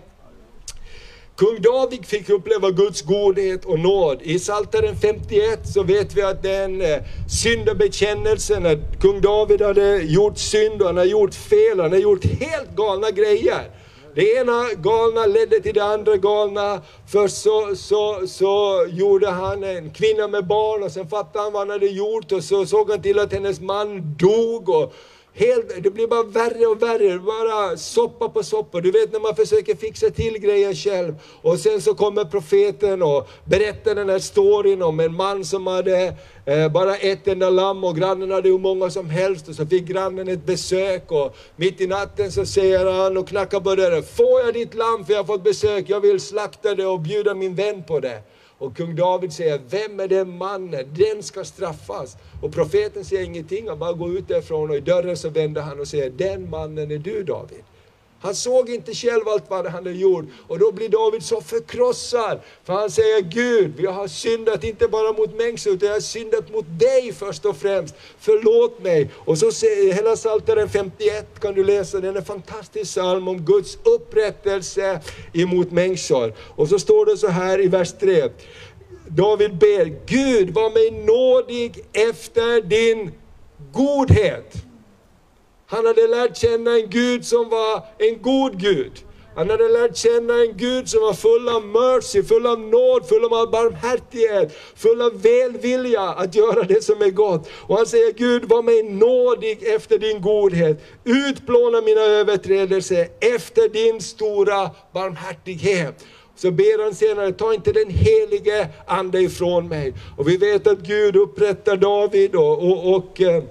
Kung 1.35 1.61
David 1.61 2.05
fick 2.05 2.29
uppleva 2.29 2.71
Guds 2.71 3.01
godhet 3.01 3.65
och 3.65 3.79
nåd. 3.79 4.19
I 4.21 4.39
Psaltaren 4.39 4.95
51 4.95 5.59
så 5.67 5.83
vet 5.83 6.15
vi 6.15 6.21
att 6.21 6.43
den 6.43 6.81
eh, 6.81 6.97
syndabekännelsen, 7.29 8.65
att 8.65 9.01
kung 9.01 9.21
David 9.21 9.61
hade 9.61 9.97
gjort 9.97 10.37
synd 10.37 10.81
och 10.81 10.87
han 10.87 10.97
har 10.97 11.05
gjort 11.05 11.33
fel, 11.33 11.79
han 11.79 11.91
har 11.91 11.99
gjort 11.99 12.25
helt 12.25 12.75
galna 12.75 13.11
grejer. 13.11 13.71
Det 14.15 14.33
ena 14.35 14.73
galna 14.73 15.25
ledde 15.25 15.59
till 15.59 15.73
det 15.73 15.83
andra 15.83 16.17
galna. 16.17 16.81
Först 17.07 17.37
så, 17.37 17.75
så, 17.75 18.27
så 18.27 18.85
gjorde 18.89 19.29
han 19.29 19.63
en 19.63 19.89
kvinna 19.91 20.27
med 20.27 20.47
barn 20.47 20.83
och 20.83 20.91
sen 20.91 21.07
fattade 21.07 21.43
han 21.43 21.53
vad 21.53 21.61
han 21.61 21.69
hade 21.69 21.85
gjort 21.85 22.31
och 22.31 22.43
så 22.43 22.65
såg 22.65 22.89
han 22.89 23.01
till 23.01 23.19
att 23.19 23.33
hennes 23.33 23.59
man 23.59 24.15
dog. 24.17 24.69
Och, 24.69 24.93
Helt, 25.33 25.83
det 25.83 25.89
blir 25.89 26.07
bara 26.07 26.23
värre 26.23 26.65
och 26.65 26.81
värre, 26.81 27.19
bara 27.19 27.77
soppa 27.77 28.29
på 28.29 28.43
soppa. 28.43 28.81
Du 28.81 28.91
vet 28.91 29.11
när 29.11 29.19
man 29.19 29.35
försöker 29.35 29.75
fixa 29.75 30.09
till 30.09 30.37
grejer 30.37 30.73
själv. 30.73 31.15
Och 31.41 31.59
sen 31.59 31.81
så 31.81 31.95
kommer 31.95 32.25
profeten 32.25 33.01
och 33.01 33.27
berättar 33.45 33.95
den 33.95 34.09
här 34.09 34.19
storyn 34.19 34.81
om 34.81 34.99
en 34.99 35.13
man 35.13 35.45
som 35.45 35.67
hade 35.67 36.15
eh, 36.45 36.69
bara 36.71 36.95
ett 36.95 37.27
enda 37.27 37.49
lamm 37.49 37.83
och 37.83 37.95
grannen 37.95 38.31
hade 38.31 38.49
hur 38.49 38.57
många 38.57 38.89
som 38.89 39.09
helst. 39.09 39.47
Och 39.47 39.55
så 39.55 39.65
fick 39.65 39.83
grannen 39.83 40.27
ett 40.27 40.45
besök 40.45 41.11
och 41.11 41.35
mitt 41.55 41.81
i 41.81 41.87
natten 41.87 42.31
så 42.31 42.45
säger 42.45 42.85
han 42.85 43.17
och 43.17 43.27
knackar 43.27 43.59
på 43.59 43.75
dörren. 43.75 44.03
Får 44.03 44.41
jag 44.41 44.53
ditt 44.53 44.73
lamm 44.73 45.05
för 45.05 45.13
jag 45.13 45.19
har 45.19 45.25
fått 45.25 45.43
besök, 45.43 45.85
jag 45.89 45.99
vill 45.99 46.19
slakta 46.19 46.75
det 46.75 46.85
och 46.85 46.99
bjuda 46.99 47.35
min 47.35 47.55
vän 47.55 47.83
på 47.83 47.99
det. 47.99 48.21
Och 48.59 48.77
kung 48.77 48.95
David 48.95 49.33
säger, 49.33 49.61
vem 49.69 49.99
är 49.99 50.07
den 50.07 50.37
mannen? 50.37 50.85
Den 50.95 51.23
ska 51.23 51.43
straffas. 51.43 52.17
Och 52.41 52.53
profeten 52.53 53.05
säger 53.05 53.23
ingenting, 53.23 53.67
han 53.67 53.79
bara 53.79 53.93
går 53.93 54.17
ut 54.17 54.27
därifrån 54.27 54.69
och 54.69 54.75
i 54.75 54.79
dörren 54.79 55.17
så 55.17 55.29
vänder 55.29 55.61
han 55.61 55.79
och 55.79 55.87
säger, 55.87 56.09
den 56.09 56.49
mannen 56.49 56.91
är 56.91 56.97
du 56.97 57.23
David. 57.23 57.63
Han 58.21 58.35
såg 58.35 58.69
inte 58.69 58.93
själv 58.93 59.27
allt 59.27 59.49
vad 59.49 59.65
han 59.65 59.73
hade 59.73 59.91
gjort 59.91 60.25
och 60.47 60.59
då 60.59 60.71
blir 60.71 60.89
David 60.89 61.23
så 61.23 61.41
förkrossad. 61.41 62.39
För 62.63 62.73
han 62.73 62.91
säger 62.91 63.21
Gud, 63.21 63.73
vi 63.77 63.85
har 63.85 64.07
syndat 64.07 64.63
inte 64.63 64.87
bara 64.87 65.13
mot 65.13 65.37
människor 65.37 65.73
utan 65.73 65.87
jag 65.87 65.95
har 65.95 66.01
syndat 66.01 66.51
mot 66.51 66.65
dig 66.79 67.13
först 67.13 67.45
och 67.45 67.57
främst. 67.57 67.95
Förlåt 68.19 68.83
mig. 68.83 69.09
Och 69.15 69.37
så 69.37 69.51
säger 69.51 69.93
hela 69.93 70.15
Psaltaren 70.15 70.69
51 70.69 71.39
kan 71.39 71.53
du 71.53 71.63
läsa, 71.63 71.99
den 71.99 72.15
är 72.15 72.19
en 72.19 72.25
fantastisk 72.25 72.91
psalm 72.91 73.27
om 73.27 73.45
Guds 73.45 73.77
upprättelse 73.83 74.99
emot 75.33 75.71
människor. 75.71 76.33
Och 76.55 76.69
så 76.69 76.79
står 76.79 77.05
det 77.05 77.17
så 77.17 77.27
här 77.27 77.61
i 77.61 77.67
vers 77.67 77.91
3. 77.99 78.29
David 79.07 79.57
ber, 79.57 79.85
Gud 80.05 80.49
var 80.49 80.69
mig 80.69 81.05
nådig 81.05 81.85
efter 81.93 82.61
din 82.61 83.11
godhet. 83.73 84.68
Han 85.69 85.85
hade 85.85 86.07
lärt 86.07 86.37
känna 86.37 86.71
en 86.71 86.89
Gud 86.89 87.25
som 87.25 87.49
var 87.49 87.83
en 87.97 88.21
god 88.21 88.59
Gud. 88.59 88.91
Han 89.35 89.49
hade 89.49 89.67
lärt 89.67 89.97
känna 89.97 90.33
en 90.33 90.57
Gud 90.57 90.89
som 90.89 91.01
var 91.01 91.13
full 91.13 91.49
av 91.49 91.65
mercy, 91.65 92.23
full 92.23 92.47
av 92.47 92.59
nåd, 92.59 93.07
full 93.09 93.23
av 93.23 93.51
barmhärtighet, 93.51 94.57
full 94.75 95.01
av 95.01 95.21
välvilja 95.21 96.01
att 96.01 96.35
göra 96.35 96.63
det 96.63 96.83
som 96.83 97.01
är 97.01 97.09
gott. 97.09 97.49
Och 97.67 97.77
han 97.77 97.85
säger 97.85 98.13
Gud 98.13 98.45
var 98.45 98.61
mig 98.61 98.83
nådig 98.83 99.63
efter 99.63 99.97
din 99.97 100.21
godhet. 100.21 100.81
Utplåna 101.03 101.81
mina 101.81 102.01
överträdelser 102.01 103.07
efter 103.19 103.69
din 103.69 104.01
stora 104.01 104.69
barmhärtighet. 104.93 106.05
Så 106.35 106.51
ber 106.51 106.83
han 106.83 106.95
senare, 106.95 107.31
ta 107.31 107.53
inte 107.53 107.71
den 107.71 107.89
helige 107.89 108.67
Ande 108.87 109.21
ifrån 109.21 109.67
mig. 109.67 109.93
Och 110.17 110.27
vi 110.27 110.37
vet 110.37 110.67
att 110.67 110.79
Gud 110.79 111.15
upprättar 111.15 111.77
David 111.77 112.35
och, 112.35 112.63
och, 112.63 112.95
och 112.95 113.21
eh, 113.21 113.43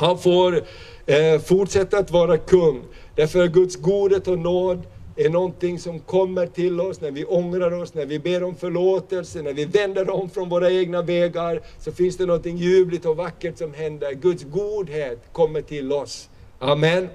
han 0.00 0.18
får 0.18 0.62
eh, 1.06 1.40
fortsätta 1.44 1.98
att 1.98 2.10
vara 2.10 2.38
kung. 2.38 2.82
Därför 3.14 3.44
att 3.44 3.52
Guds 3.52 3.76
godhet 3.76 4.28
och 4.28 4.38
nåd 4.38 4.82
är 5.16 5.28
någonting 5.28 5.78
som 5.78 6.00
kommer 6.00 6.46
till 6.46 6.80
oss 6.80 7.00
när 7.00 7.10
vi 7.10 7.24
ångrar 7.24 7.72
oss, 7.72 7.94
när 7.94 8.06
vi 8.06 8.18
ber 8.18 8.42
om 8.42 8.56
förlåtelse, 8.56 9.42
när 9.42 9.52
vi 9.52 9.64
vänder 9.64 10.10
om 10.10 10.30
från 10.30 10.48
våra 10.48 10.70
egna 10.70 11.02
vägar, 11.02 11.60
så 11.78 11.92
finns 11.92 12.16
det 12.16 12.26
någonting 12.26 12.56
ljuvligt 12.56 13.06
och 13.06 13.16
vackert 13.16 13.58
som 13.58 13.74
händer. 13.74 14.12
Guds 14.12 14.44
godhet 14.44 15.18
kommer 15.32 15.62
till 15.62 15.92
oss. 15.92 16.28
Amen. 16.62 17.08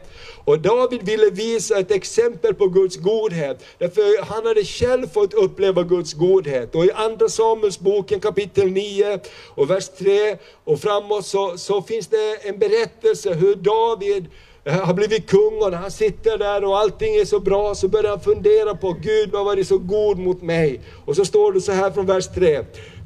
Och 0.46 0.60
David 0.60 1.04
ville 1.04 1.30
visa 1.30 1.80
ett 1.80 1.92
exempel 1.92 2.54
på 2.54 2.68
Guds 2.68 2.98
godhet, 2.98 3.64
därför 3.78 4.26
han 4.26 4.46
hade 4.46 4.64
själv 4.64 5.08
fått 5.08 5.34
uppleva 5.34 5.84
Guds 5.84 6.14
godhet. 6.14 6.76
Och 6.76 6.86
i 6.86 6.92
Andra 6.92 7.30
Samuelsboken 7.30 8.20
kapitel 8.20 8.72
9 8.72 9.20
och 9.56 9.70
vers 9.70 9.90
3 9.90 10.38
och 10.64 10.80
framåt 10.80 11.26
så, 11.26 11.58
så 11.58 11.82
finns 11.82 12.08
det 12.08 12.48
en 12.50 12.60
berättelse 12.60 13.34
hur 13.34 13.56
David 13.56 14.26
eh, 14.64 14.74
har 14.74 14.94
blivit 14.94 15.30
kung 15.30 15.62
och 15.62 15.72
när 15.72 15.78
han 15.78 15.92
sitter 15.92 16.38
där 16.38 16.64
och 16.64 16.78
allting 16.78 17.16
är 17.16 17.26
så 17.26 17.40
bra 17.40 17.76
så 17.76 17.88
börjar 17.88 18.10
han 18.10 18.20
fundera 18.20 18.76
på 18.76 18.96
Gud 19.02 19.32
vad 19.32 19.46
var 19.46 19.56
det 19.56 19.66
så 19.66 19.78
god 19.78 20.20
mot 20.20 20.42
mig? 20.42 20.82
Och 21.06 21.16
så 21.16 21.26
står 21.26 21.54
det 21.54 21.62
så 21.62 21.72
här 21.72 21.92
från 21.92 22.06
vers 22.06 22.28
3. 22.36 22.66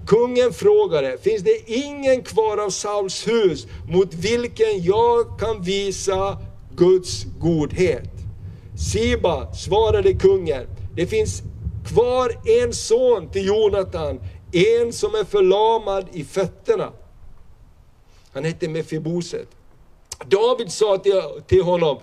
Kungen 0.09 0.53
frågade, 0.53 1.17
finns 1.21 1.43
det 1.43 1.71
ingen 1.71 2.23
kvar 2.23 2.57
av 2.57 2.69
Sauls 2.69 3.27
hus 3.27 3.67
mot 3.87 4.13
vilken 4.13 4.83
jag 4.83 5.39
kan 5.39 5.61
visa 5.61 6.37
Guds 6.75 7.25
godhet? 7.39 8.09
Siba 8.91 9.53
svarade 9.53 10.13
kungen, 10.13 10.67
det 10.95 11.07
finns 11.07 11.41
kvar 11.87 12.31
en 12.61 12.73
son 12.73 13.29
till 13.29 13.47
Jonatan, 13.47 14.19
en 14.51 14.93
som 14.93 15.15
är 15.15 15.23
förlamad 15.23 16.05
i 16.13 16.23
fötterna. 16.23 16.91
Han 18.33 18.43
hette 18.43 18.67
Mefiboset. 18.67 19.47
David 20.25 20.71
sa 20.71 20.97
till, 20.97 21.21
till 21.47 21.63
honom, 21.63 21.97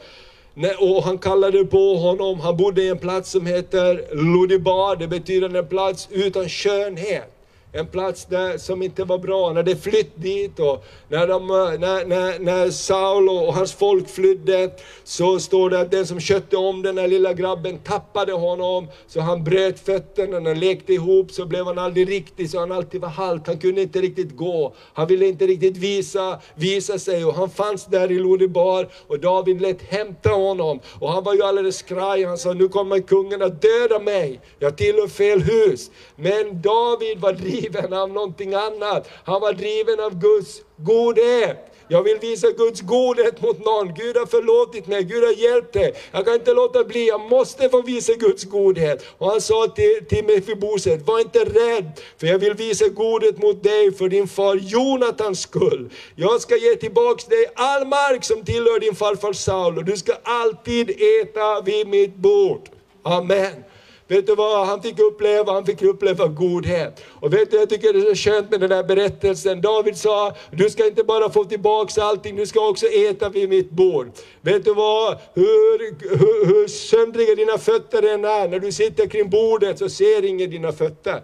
och 0.79 1.03
han 1.03 1.19
kallade 1.19 1.65
på 1.65 1.97
honom, 1.97 2.41
han 2.41 2.57
bodde 2.57 2.83
i 2.83 2.89
en 2.89 2.99
plats 2.99 3.31
som 3.31 3.47
heter 3.47 4.05
Lodibar, 4.13 4.97
det 4.97 5.09
betyder 5.09 5.55
en 5.55 5.69
plats 5.69 6.09
utan 6.11 6.49
skönhet 6.49 7.33
en 7.79 7.87
plats 7.87 8.25
där, 8.25 8.59
som 8.59 8.83
inte 8.83 9.05
var 9.05 9.19
bra. 9.19 9.53
När 9.53 9.63
de 9.63 9.77
flytt 9.77 10.23
dit 10.23 10.59
och 10.61 10.85
när, 11.09 11.27
de, 11.27 11.47
när, 11.47 12.07
när, 12.07 12.39
när 12.39 12.71
Saul 12.71 13.29
och 13.29 13.55
hans 13.55 13.73
folk 13.73 14.09
flydde 14.09 14.71
så 15.05 15.41
står 15.41 15.71
det 15.71 15.81
att 15.81 15.91
den 15.91 16.07
som 16.07 16.21
köpte 16.21 16.57
om 16.57 16.83
den 16.83 16.99
här 16.99 17.09
lilla 17.09 17.33
grabben 17.33 17.79
tappade 17.79 18.33
honom 18.33 18.87
så 19.07 19.21
han 19.21 19.45
bröt 19.45 19.81
fötterna, 19.81 20.39
när 20.39 20.51
han 20.51 20.61
lekte 20.61 20.93
ihop 20.93 21.31
så 21.31 21.47
blev 21.47 21.67
han 21.67 21.79
aldrig 21.79 22.09
riktig 22.11 22.51
så 22.51 22.59
han 22.59 22.73
alltid 22.73 23.01
var 23.01 23.09
halt, 23.09 23.47
han 23.47 23.59
kunde 23.59 23.83
inte 23.83 24.01
riktigt 24.01 24.37
gå. 24.37 24.75
Han 24.93 25.07
ville 25.07 25.27
inte 25.27 25.47
riktigt 25.47 25.77
visa, 25.77 26.41
visa 26.55 26.99
sig 26.99 27.25
och 27.25 27.35
han 27.35 27.51
fanns 27.51 27.87
där 27.87 28.13
i 28.13 28.19
Lodibar 28.19 28.89
och 29.07 29.21
David 29.21 29.61
lät 29.61 29.83
hämta 29.83 30.31
honom 30.31 30.81
och 31.01 31.13
han 31.13 31.25
var 31.25 31.35
ju 31.35 31.43
alldeles 31.43 31.77
skraj, 31.77 32.25
han 32.25 32.39
sa 32.39 32.53
nu 32.53 32.69
kommer 32.69 33.01
kungen 33.01 33.43
att 33.43 33.63
döda 33.63 33.99
mig, 33.99 34.41
jag 34.59 34.77
tillhör 34.77 35.09
fel 35.09 35.43
hus. 35.43 35.91
Men 36.17 36.63
David 36.63 37.21
var 37.21 37.33
driven 37.33 37.66
driven 37.69 37.93
av 37.93 38.11
någonting 38.11 38.55
annat. 38.55 39.09
Han 39.25 39.41
var 39.41 39.53
driven 39.53 40.01
av 40.01 40.21
Guds 40.21 40.63
godhet. 40.77 41.73
Jag 41.89 42.03
vill 42.03 42.19
visa 42.19 42.51
Guds 42.51 42.81
godhet 42.81 43.43
mot 43.43 43.65
någon. 43.65 43.95
Gud 43.95 44.17
har 44.17 44.27
förlåtit 44.27 44.87
mig, 44.87 45.05
Gud 45.05 45.25
har 45.25 45.33
hjälpt 45.33 45.73
dig. 45.73 45.95
Jag 46.13 46.25
kan 46.25 46.35
inte 46.35 46.53
låta 46.53 46.85
bli, 46.85 47.09
jag 47.09 47.21
måste 47.21 47.69
få 47.69 47.83
visa 47.83 48.13
Guds 48.15 48.45
godhet. 48.45 49.05
Och 49.19 49.31
han 49.31 49.41
sa 49.41 49.67
till, 49.67 50.07
till 50.09 50.25
Mefiboset, 50.25 51.07
var 51.07 51.21
inte 51.21 51.39
rädd, 51.39 52.01
för 52.21 52.27
jag 52.27 52.39
vill 52.39 52.55
visa 52.55 52.89
godhet 52.89 53.39
mot 53.39 53.63
dig 53.63 53.93
för 53.93 54.09
din 54.09 54.29
far 54.29 54.57
Jonatans 54.57 55.41
skull. 55.41 55.91
Jag 56.17 56.41
ska 56.41 56.57
ge 56.57 56.77
tillbaks 56.77 57.25
dig 57.25 57.47
all 57.55 57.87
mark 57.87 58.25
som 58.25 58.45
tillhör 58.45 58.81
din 58.81 58.95
farfar 58.95 59.33
Saul 59.33 59.79
och 59.79 59.85
du 59.85 59.97
ska 59.97 60.13
alltid 60.23 60.91
äta 60.91 61.61
vid 61.61 61.89
mitt 61.89 62.17
bord. 62.17 62.69
Amen. 63.03 63.65
Vet 64.09 64.27
du 64.27 64.35
vad 64.35 64.67
han 64.67 64.83
fick 64.83 64.99
uppleva? 64.99 65.53
Han 65.53 65.67
fick 65.67 65.83
uppleva 65.83 66.27
godhet. 66.27 67.05
Och 67.09 67.33
vet 67.33 67.51
du, 67.51 67.57
jag 67.57 67.69
tycker 67.69 67.93
det 67.93 67.99
är 67.99 68.15
så 68.15 68.31
skönt 68.31 68.51
med 68.51 68.61
den 68.61 68.73
här 68.73 68.85
berättelsen. 68.85 69.61
David 69.61 69.97
sa, 69.97 70.37
du 70.51 70.71
ska 70.71 70.87
inte 70.87 71.05
bara 71.05 71.31
få 71.31 71.45
tillbaks 71.45 71.99
allting, 71.99 72.37
du 72.37 72.47
ska 72.47 72.69
också 72.69 72.87
äta 72.87 73.29
vid 73.29 73.49
mitt 73.49 73.71
bord. 73.71 74.11
Vet 74.41 74.65
du 74.65 74.75
vad? 74.75 75.19
Hur, 75.35 75.79
hur, 76.19 76.47
hur 76.47 76.69
söndriga 76.69 77.35
dina 77.35 77.59
fötter 77.59 78.03
än 78.03 78.25
är, 78.25 78.49
när 78.49 78.59
du 78.59 78.73
sitter 78.73 79.07
kring 79.07 79.31
bordet 79.31 79.79
så 79.79 79.89
ser 79.89 80.25
ingen 80.25 80.51
dina 80.51 80.73
fötter. 80.73 81.23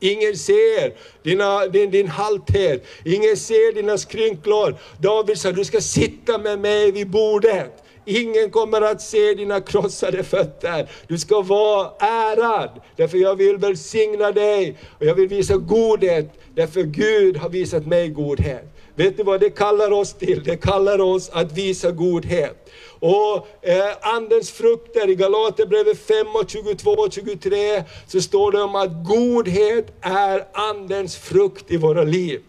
Ingen 0.00 0.36
ser 0.36 0.94
dina, 1.22 1.66
din, 1.66 1.90
din 1.90 2.08
halthet, 2.08 2.86
ingen 3.04 3.36
ser 3.36 3.72
dina 3.74 3.98
skrynklor. 3.98 4.76
David 4.98 5.38
sa, 5.38 5.52
du 5.52 5.64
ska 5.64 5.80
sitta 5.80 6.38
med 6.38 6.58
mig 6.58 6.92
vid 6.92 7.10
bordet. 7.10 7.83
Ingen 8.04 8.50
kommer 8.50 8.80
att 8.80 9.02
se 9.02 9.34
dina 9.34 9.60
krossade 9.60 10.24
fötter. 10.24 10.90
Du 11.08 11.18
ska 11.18 11.40
vara 11.40 11.90
ärad, 11.98 12.70
därför 12.96 13.18
jag 13.18 13.36
vill 13.36 13.56
välsigna 13.56 14.32
dig 14.32 14.78
och 14.98 15.06
jag 15.06 15.14
vill 15.14 15.28
visa 15.28 15.56
godhet, 15.56 16.32
därför 16.54 16.82
Gud 16.82 17.36
har 17.36 17.48
visat 17.48 17.86
mig 17.86 18.08
godhet. 18.08 18.74
Vet 18.96 19.16
du 19.16 19.22
vad 19.22 19.40
det 19.40 19.50
kallar 19.50 19.90
oss 19.90 20.12
till? 20.12 20.44
Det 20.44 20.56
kallar 20.56 21.00
oss 21.00 21.30
att 21.32 21.52
visa 21.52 21.90
godhet. 21.90 22.70
Och 22.98 23.46
eh, 23.62 23.96
Andens 24.00 24.50
frukter 24.50 25.10
i 25.10 25.14
Galaterbrevet 25.14 25.98
5 25.98 26.26
och 26.26 26.50
22 26.50 26.90
och 26.90 27.12
23 27.12 27.84
så 28.06 28.20
står 28.20 28.52
det 28.52 28.62
om 28.62 28.74
att 28.74 29.04
godhet 29.04 29.86
är 30.00 30.44
Andens 30.52 31.16
frukt 31.16 31.70
i 31.70 31.76
våra 31.76 32.02
liv. 32.02 32.40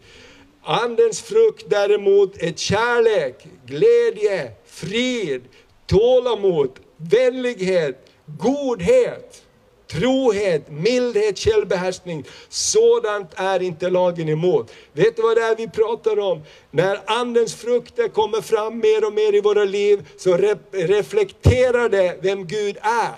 Andens 0.64 1.22
frukt 1.22 1.66
däremot 1.70 2.38
är 2.38 2.52
kärlek, 2.52 3.48
glädje, 3.66 4.52
frid, 4.76 5.42
tålamod, 5.88 6.80
vänlighet, 6.98 8.10
godhet, 8.26 9.44
trohet, 9.88 10.72
mildhet, 10.72 11.40
självbehärskning. 11.40 12.24
Sådant 12.50 13.32
är 13.36 13.62
inte 13.62 13.90
lagen 13.90 14.30
emot. 14.30 14.72
Vet 14.94 15.16
du 15.16 15.22
vad 15.22 15.38
det 15.38 15.44
är 15.44 15.56
vi 15.56 15.68
pratar 15.68 16.20
om? 16.20 16.42
När 16.72 17.00
Andens 17.06 17.56
frukter 17.56 18.08
kommer 18.08 18.42
fram 18.42 18.78
mer 18.78 19.06
och 19.06 19.14
mer 19.14 19.36
i 19.36 19.42
våra 19.42 19.64
liv 19.64 20.08
så 20.18 20.38
re 20.38 20.56
reflekterar 20.72 21.90
det 21.90 22.18
vem 22.22 22.48
Gud 22.48 22.78
är. 22.82 23.16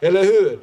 Eller 0.00 0.24
hur? 0.24 0.58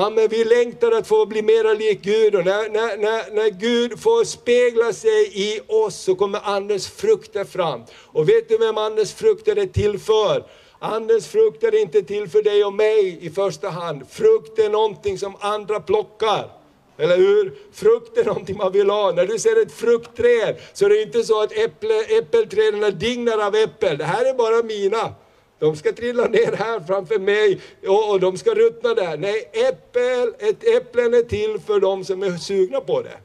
Ja, 0.00 0.10
men 0.10 0.28
vi 0.28 0.44
längtar 0.44 0.92
att 0.92 1.06
få 1.06 1.26
bli 1.26 1.42
mera 1.42 1.72
lik 1.72 2.02
Gud 2.02 2.34
och 2.34 2.44
när, 2.44 2.68
när, 2.68 2.96
när, 2.96 3.34
när 3.34 3.50
Gud 3.50 4.00
får 4.00 4.24
spegla 4.24 4.92
sig 4.92 5.30
i 5.34 5.60
oss 5.66 5.94
så 5.94 6.14
kommer 6.14 6.40
Andens 6.44 6.88
frukter 6.88 7.44
fram. 7.44 7.82
Och 8.06 8.28
vet 8.28 8.48
du 8.48 8.58
vem 8.58 8.78
Andens 8.78 9.12
frukter 9.12 9.56
är 9.56 9.66
till 9.66 9.98
för? 9.98 10.44
Andens 10.78 11.26
frukt 11.26 11.64
är 11.64 11.82
inte 11.82 12.02
till 12.02 12.28
för 12.28 12.42
dig 12.42 12.64
och 12.64 12.72
mig 12.72 13.18
i 13.20 13.30
första 13.30 13.68
hand. 13.68 14.02
Frukt 14.10 14.58
är 14.58 14.70
någonting 14.70 15.18
som 15.18 15.36
andra 15.40 15.80
plockar. 15.80 16.50
Eller 16.98 17.16
hur? 17.16 17.54
Frukt 17.72 18.18
är 18.18 18.24
någonting 18.24 18.56
man 18.56 18.72
vill 18.72 18.90
ha. 18.90 19.12
När 19.12 19.26
du 19.26 19.38
ser 19.38 19.62
ett 19.62 19.72
fruktträd 19.72 20.56
så 20.72 20.84
är 20.84 20.88
det 20.88 21.02
inte 21.02 21.24
så 21.24 21.42
att 21.42 21.52
äpple, 21.52 22.00
äppelträden 22.18 22.98
dignar 22.98 23.46
av 23.46 23.54
äppel. 23.54 23.98
Det 23.98 24.04
här 24.04 24.24
är 24.24 24.34
bara 24.34 24.62
mina. 24.62 25.14
De 25.58 25.76
ska 25.76 25.92
trilla 25.92 26.28
ner 26.28 26.52
här 26.52 26.80
framför 26.86 27.18
mig 27.18 27.60
och, 27.86 28.10
och 28.10 28.20
de 28.20 28.36
ska 28.36 28.54
ruttna 28.54 28.94
där. 28.94 29.16
Nej, 29.16 29.50
äppel, 29.52 30.34
ett 30.38 30.64
äpplen 30.76 31.14
är 31.14 31.22
till 31.22 31.60
för 31.66 31.80
de 31.80 32.04
som 32.04 32.22
är 32.22 32.36
sugna 32.36 32.80
på 32.80 33.02
det. 33.02 33.16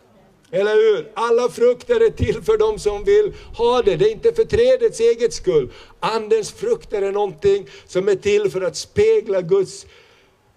Eller 0.51 0.75
hur? 0.75 1.11
Alla 1.13 1.49
frukter 1.49 2.05
är 2.05 2.09
till 2.09 2.41
för 2.41 2.57
de 2.57 2.79
som 2.79 3.03
vill 3.03 3.33
ha 3.57 3.81
det. 3.81 3.95
Det 3.95 4.05
är 4.05 4.11
inte 4.11 4.33
för 4.33 4.43
trädets 4.43 4.99
eget 4.99 5.33
skull. 5.33 5.71
Andens 5.99 6.51
frukter 6.51 7.01
är 7.01 7.11
någonting 7.11 7.67
som 7.87 8.07
är 8.07 8.15
till 8.15 8.51
för 8.51 8.61
att 8.61 8.75
spegla 8.75 9.41
Guds 9.41 9.85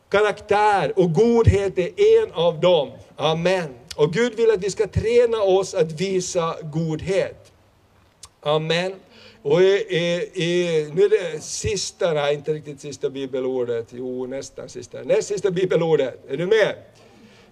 karaktär 0.09 0.93
och 0.97 1.13
godhet 1.13 1.79
är 1.79 2.23
en 2.23 2.33
av 2.33 2.61
dem. 2.61 2.91
Amen. 3.17 3.75
Och 3.97 4.13
Gud 4.13 4.35
vill 4.35 4.51
att 4.51 4.65
vi 4.65 4.71
ska 4.71 4.87
träna 4.87 5.43
oss 5.43 5.75
att 5.75 6.01
visa 6.01 6.57
godhet. 6.63 7.53
Amen. 8.41 8.95
Och 9.47 9.63
i, 9.63 9.65
i, 9.65 10.43
i, 10.45 10.87
nu 10.95 11.03
är 11.05 11.09
det 11.09 11.41
sista, 11.41 12.13
nej 12.13 12.35
inte 12.35 12.53
riktigt 12.53 12.81
sista 12.81 13.11
bibelordet, 13.11 13.87
jo 13.91 14.27
nästan 14.27 14.69
sista, 14.69 15.03
näst 15.03 15.29
sista 15.29 15.51
bibelordet. 15.51 16.25
Är 16.29 16.37
du 16.37 16.47
med? 16.47 16.75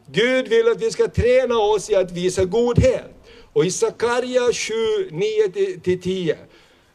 Gud 0.07 0.49
vill 0.49 0.69
att 0.69 0.83
vi 0.83 0.91
ska 0.91 1.09
träna 1.09 1.59
oss 1.59 1.91
i 1.91 1.95
att 1.95 2.13
visa 2.13 2.45
godhet. 2.45 3.05
Och 3.53 3.65
i 3.65 3.71
Sakarja 3.71 4.53
7, 4.53 4.75
9-10, 5.11 6.35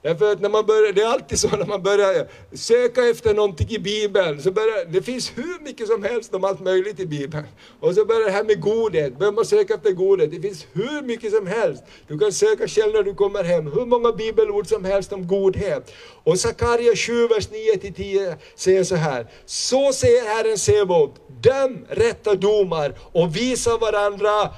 Därför 0.02 0.32
att 0.32 0.42
när 0.42 0.50
man 0.50 0.66
börjar, 0.66 0.94
det 0.94 1.02
är 1.02 1.08
alltid 1.08 1.40
så 1.40 1.48
när 1.48 1.66
man 1.66 1.84
börjar 1.84 2.28
söka 2.54 3.06
efter 3.06 3.34
någonting 3.34 3.70
i 3.70 3.80
Bibeln, 3.80 4.42
så 4.42 4.52
börjar, 4.52 4.86
det 4.86 5.02
finns 5.02 5.32
hur 5.36 5.64
mycket 5.64 5.88
som 5.88 6.04
helst 6.04 6.34
om 6.34 6.44
allt 6.44 6.60
möjligt 6.60 7.00
i 7.00 7.06
Bibeln. 7.06 7.44
Och 7.80 7.96
så 7.96 8.06
börjar 8.06 8.26
det 8.26 8.32
här 8.32 8.44
med 8.44 8.62
godhet, 8.62 9.18
börjar 9.20 9.32
man 9.32 9.46
söka 9.46 9.74
efter 9.74 9.92
godhet, 9.92 10.32
det 10.32 10.42
finns 10.42 10.66
hur 10.74 11.02
mycket 11.02 11.32
som 11.32 11.48
helst. 11.48 11.84
Du 12.08 12.20
kan 12.20 12.32
söka 12.32 12.68
själv 12.68 12.94
när 12.94 13.04
du 13.04 13.14
kommer 13.14 13.44
hem, 13.44 13.72
hur 13.72 13.86
många 13.86 14.12
bibelord 14.12 14.68
som 14.68 14.86
helst 14.86 15.14
om 15.14 15.28
godhet. 15.28 15.92
Och 16.24 16.40
Sakarja 16.40 16.96
7, 16.96 17.28
vers 17.28 17.50
9-10 17.50 18.36
säger 18.56 18.84
så 18.84 18.96
här, 18.96 19.28
så 19.46 19.94
säger 19.94 20.26
Herren 20.26 20.58
Sebot, 20.58 21.16
döm 21.42 21.86
rätta 21.90 22.36
domar 22.36 22.94
och 23.12 23.36
visa 23.36 23.78
varandra, 23.78 24.50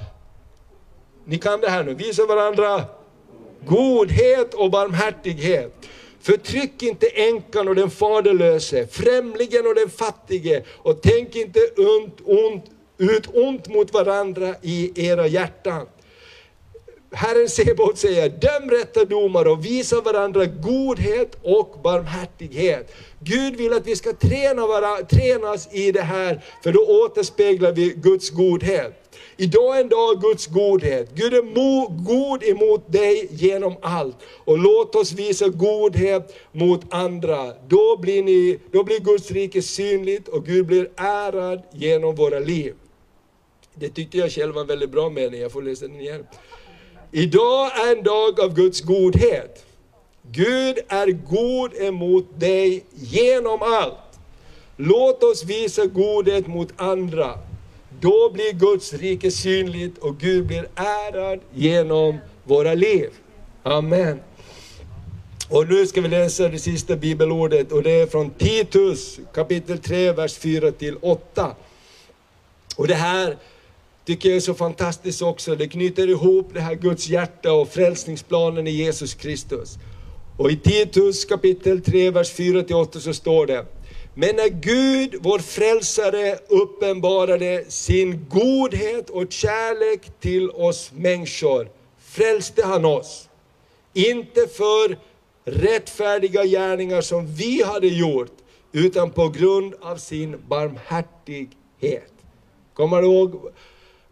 ni 1.24 1.38
kan 1.38 1.60
det 1.60 1.68
här 1.68 1.84
nu, 1.84 1.94
visa 1.94 2.26
varandra 2.26 2.84
godhet 3.66 4.54
och 4.54 4.70
barmhärtighet. 4.70 5.74
Förtryck 6.20 6.82
inte 6.82 7.06
änkan 7.06 7.68
och 7.68 7.74
den 7.74 7.90
faderlöse, 7.90 8.86
främlingen 8.86 9.66
och 9.66 9.74
den 9.74 9.90
fattige 9.90 10.62
och 10.76 11.02
tänk 11.02 11.36
inte 11.36 11.60
ont, 11.76 12.18
ont, 12.24 12.64
ut 12.98 13.26
ont 13.34 13.68
mot 13.68 13.92
varandra 13.92 14.54
i 14.62 15.08
era 15.08 15.26
hjärtan. 15.26 15.86
Herren 17.14 17.48
Sebot 17.48 17.98
säger, 17.98 18.28
döm 18.28 18.70
rätta 18.70 19.04
domar 19.04 19.48
och 19.48 19.64
visa 19.64 20.00
varandra 20.00 20.46
godhet 20.46 21.38
och 21.42 21.78
barmhärtighet. 21.82 22.94
Gud 23.20 23.56
vill 23.56 23.72
att 23.72 23.86
vi 23.86 23.96
ska 23.96 24.12
träna 24.12 24.66
varandra, 24.66 25.06
tränas 25.06 25.68
i 25.72 25.92
det 25.92 26.02
här, 26.02 26.44
för 26.62 26.72
då 26.72 27.04
återspeglar 27.04 27.72
vi 27.72 27.94
Guds 27.96 28.30
godhet. 28.30 29.01
Idag 29.36 29.76
är 29.76 29.80
en 29.80 29.88
dag 29.88 30.20
Guds 30.20 30.46
godhet. 30.46 31.10
Gud 31.14 31.34
är 31.34 31.42
mo, 31.42 31.88
god 31.88 32.44
emot 32.44 32.92
dig 32.92 33.28
genom 33.30 33.76
allt. 33.82 34.16
Och 34.44 34.58
låt 34.58 34.94
oss 34.94 35.12
visa 35.12 35.48
godhet 35.48 36.34
mot 36.52 36.80
andra. 36.90 37.52
Då 37.68 37.96
blir, 37.96 38.22
ni, 38.22 38.58
då 38.72 38.84
blir 38.84 39.00
Guds 39.00 39.30
rike 39.30 39.62
synligt 39.62 40.28
och 40.28 40.46
Gud 40.46 40.66
blir 40.66 40.90
ärad 40.96 41.62
genom 41.72 42.14
våra 42.14 42.38
liv. 42.38 42.74
Det 43.74 43.88
tyckte 43.88 44.18
jag 44.18 44.30
själv 44.30 44.54
var 44.54 44.60
en 44.60 44.66
väldigt 44.66 44.90
bra 44.90 45.10
mening, 45.10 45.40
jag 45.40 45.52
får 45.52 45.62
läsa 45.62 45.86
den 45.86 46.00
igen. 46.00 46.26
Idag 47.12 47.70
är 47.80 47.96
en 47.96 48.02
dag 48.02 48.40
av 48.40 48.54
Guds 48.54 48.80
godhet. 48.80 49.66
Gud 50.30 50.78
är 50.88 51.06
god 51.06 51.74
emot 51.74 52.40
dig 52.40 52.84
genom 52.94 53.62
allt. 53.62 53.94
Låt 54.76 55.22
oss 55.22 55.44
visa 55.44 55.86
godhet 55.86 56.46
mot 56.46 56.72
andra. 56.76 57.38
Då 58.02 58.30
blir 58.32 58.52
Guds 58.52 58.92
rike 58.92 59.30
synligt 59.30 59.98
och 59.98 60.18
Gud 60.18 60.46
blir 60.46 60.68
ärad 60.74 61.40
genom 61.54 62.18
våra 62.44 62.74
liv. 62.74 63.10
Amen. 63.62 64.20
Och 65.48 65.68
nu 65.68 65.86
ska 65.86 66.00
vi 66.00 66.08
läsa 66.08 66.48
det 66.48 66.58
sista 66.58 66.96
bibelordet 66.96 67.72
och 67.72 67.82
det 67.82 67.90
är 67.90 68.06
från 68.06 68.30
Titus 68.30 69.20
kapitel 69.34 69.78
3, 69.78 70.12
vers 70.12 70.38
4 70.38 70.72
till 70.72 70.96
8. 71.00 71.56
Och 72.76 72.88
det 72.88 72.94
här 72.94 73.36
tycker 74.04 74.28
jag 74.28 74.36
är 74.36 74.40
så 74.40 74.54
fantastiskt 74.54 75.22
också. 75.22 75.54
Det 75.54 75.68
knyter 75.68 76.08
ihop 76.08 76.50
det 76.54 76.60
här 76.60 76.74
Guds 76.74 77.08
hjärta 77.08 77.52
och 77.52 77.68
frälsningsplanen 77.68 78.66
i 78.66 78.70
Jesus 78.70 79.14
Kristus. 79.14 79.78
Och 80.36 80.50
i 80.50 80.56
Titus 80.56 81.24
kapitel 81.24 81.82
3, 81.82 82.10
vers 82.10 82.30
4 82.30 82.62
till 82.62 82.76
8 82.76 83.00
så 83.00 83.14
står 83.14 83.46
det 83.46 83.66
men 84.14 84.36
när 84.36 84.48
Gud, 84.48 85.14
vår 85.20 85.38
frälsare, 85.38 86.38
uppenbarade 86.48 87.64
sin 87.68 88.26
godhet 88.28 89.10
och 89.10 89.32
kärlek 89.32 90.20
till 90.20 90.50
oss 90.50 90.92
människor, 90.94 91.68
frälste 91.98 92.64
han 92.64 92.84
oss. 92.84 93.28
Inte 93.92 94.46
för 94.46 94.98
rättfärdiga 95.44 96.44
gärningar 96.44 97.00
som 97.00 97.26
vi 97.26 97.62
hade 97.62 97.86
gjort, 97.86 98.32
utan 98.72 99.10
på 99.10 99.28
grund 99.28 99.74
av 99.80 99.96
sin 99.96 100.36
barmhärtighet. 100.48 102.12
Kommer 102.74 103.02
du 103.02 103.08
ihåg? 103.08 103.52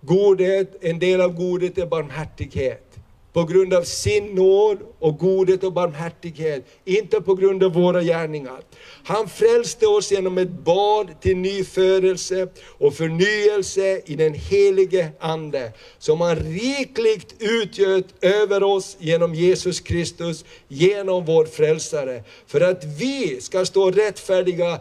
Godhet, 0.01 0.77
en 0.81 0.99
del 0.99 1.21
av 1.21 1.35
godhet 1.35 1.79
är 1.79 1.87
barmhärtighet 1.87 2.90
på 3.33 3.45
grund 3.45 3.75
av 3.75 3.83
sin 3.83 4.27
nåd 4.27 4.79
och 4.99 5.19
godhet 5.19 5.65
och 5.65 5.73
barmhärtighet, 5.73 6.65
inte 6.85 7.21
på 7.21 7.35
grund 7.35 7.65
av 7.65 7.73
våra 7.73 8.03
gärningar. 8.03 8.61
Han 9.05 9.29
frälste 9.29 9.87
oss 9.87 10.13
genom 10.13 10.39
ett 10.39 10.51
bad 10.51 11.21
till 11.21 11.37
nyfödelse 11.37 12.49
och 12.67 12.95
förnyelse 12.95 14.03
i 14.07 14.17
den 14.17 14.35
helige 14.35 15.09
Ande, 15.21 15.73
som 15.99 16.21
han 16.21 16.37
rikligt 16.37 17.35
utgöt 17.39 18.25
över 18.25 18.63
oss 18.63 18.97
genom 19.01 19.35
Jesus 19.35 19.81
Kristus, 19.81 20.45
genom 20.69 21.25
vår 21.25 21.45
frälsare, 21.45 22.23
för 22.47 22.61
att 22.61 22.85
vi 22.85 23.41
ska 23.41 23.65
stå 23.65 23.91
rättfärdiga 23.91 24.81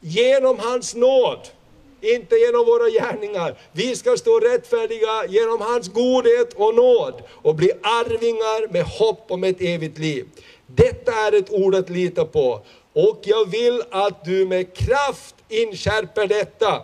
genom 0.00 0.58
hans 0.58 0.94
nåd 0.94 1.38
inte 2.00 2.36
genom 2.36 2.66
våra 2.66 2.88
gärningar. 2.90 3.58
Vi 3.72 3.96
ska 3.96 4.16
stå 4.16 4.40
rättfärdiga 4.40 5.26
genom 5.28 5.60
hans 5.60 5.88
godhet 5.88 6.54
och 6.54 6.74
nåd 6.74 7.22
och 7.42 7.54
bli 7.54 7.72
arvingar 7.82 8.72
med 8.72 8.84
hopp 8.84 9.30
om 9.30 9.44
ett 9.44 9.60
evigt 9.60 9.98
liv. 9.98 10.26
Detta 10.66 11.12
är 11.12 11.32
ett 11.32 11.50
ord 11.50 11.74
att 11.74 11.90
lita 11.90 12.24
på 12.24 12.60
och 12.92 13.20
jag 13.22 13.50
vill 13.50 13.82
att 13.90 14.24
du 14.24 14.46
med 14.46 14.76
kraft 14.76 15.34
inskärper 15.48 16.26
detta. 16.26 16.82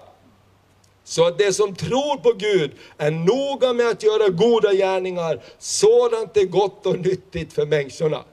Så 1.05 1.27
att 1.27 1.39
det 1.39 1.53
som 1.53 1.75
tror 1.75 2.17
på 2.17 2.33
Gud 2.33 2.71
är 2.99 3.11
noga 3.11 3.73
med 3.73 3.89
att 3.89 4.03
göra 4.03 4.29
goda 4.29 4.73
gärningar, 4.73 5.43
sådant 5.59 6.37
är 6.37 6.45
gott 6.45 6.87
och 6.87 6.99
nyttigt 6.99 7.53
för 7.53 7.67
människorna. 7.67 8.25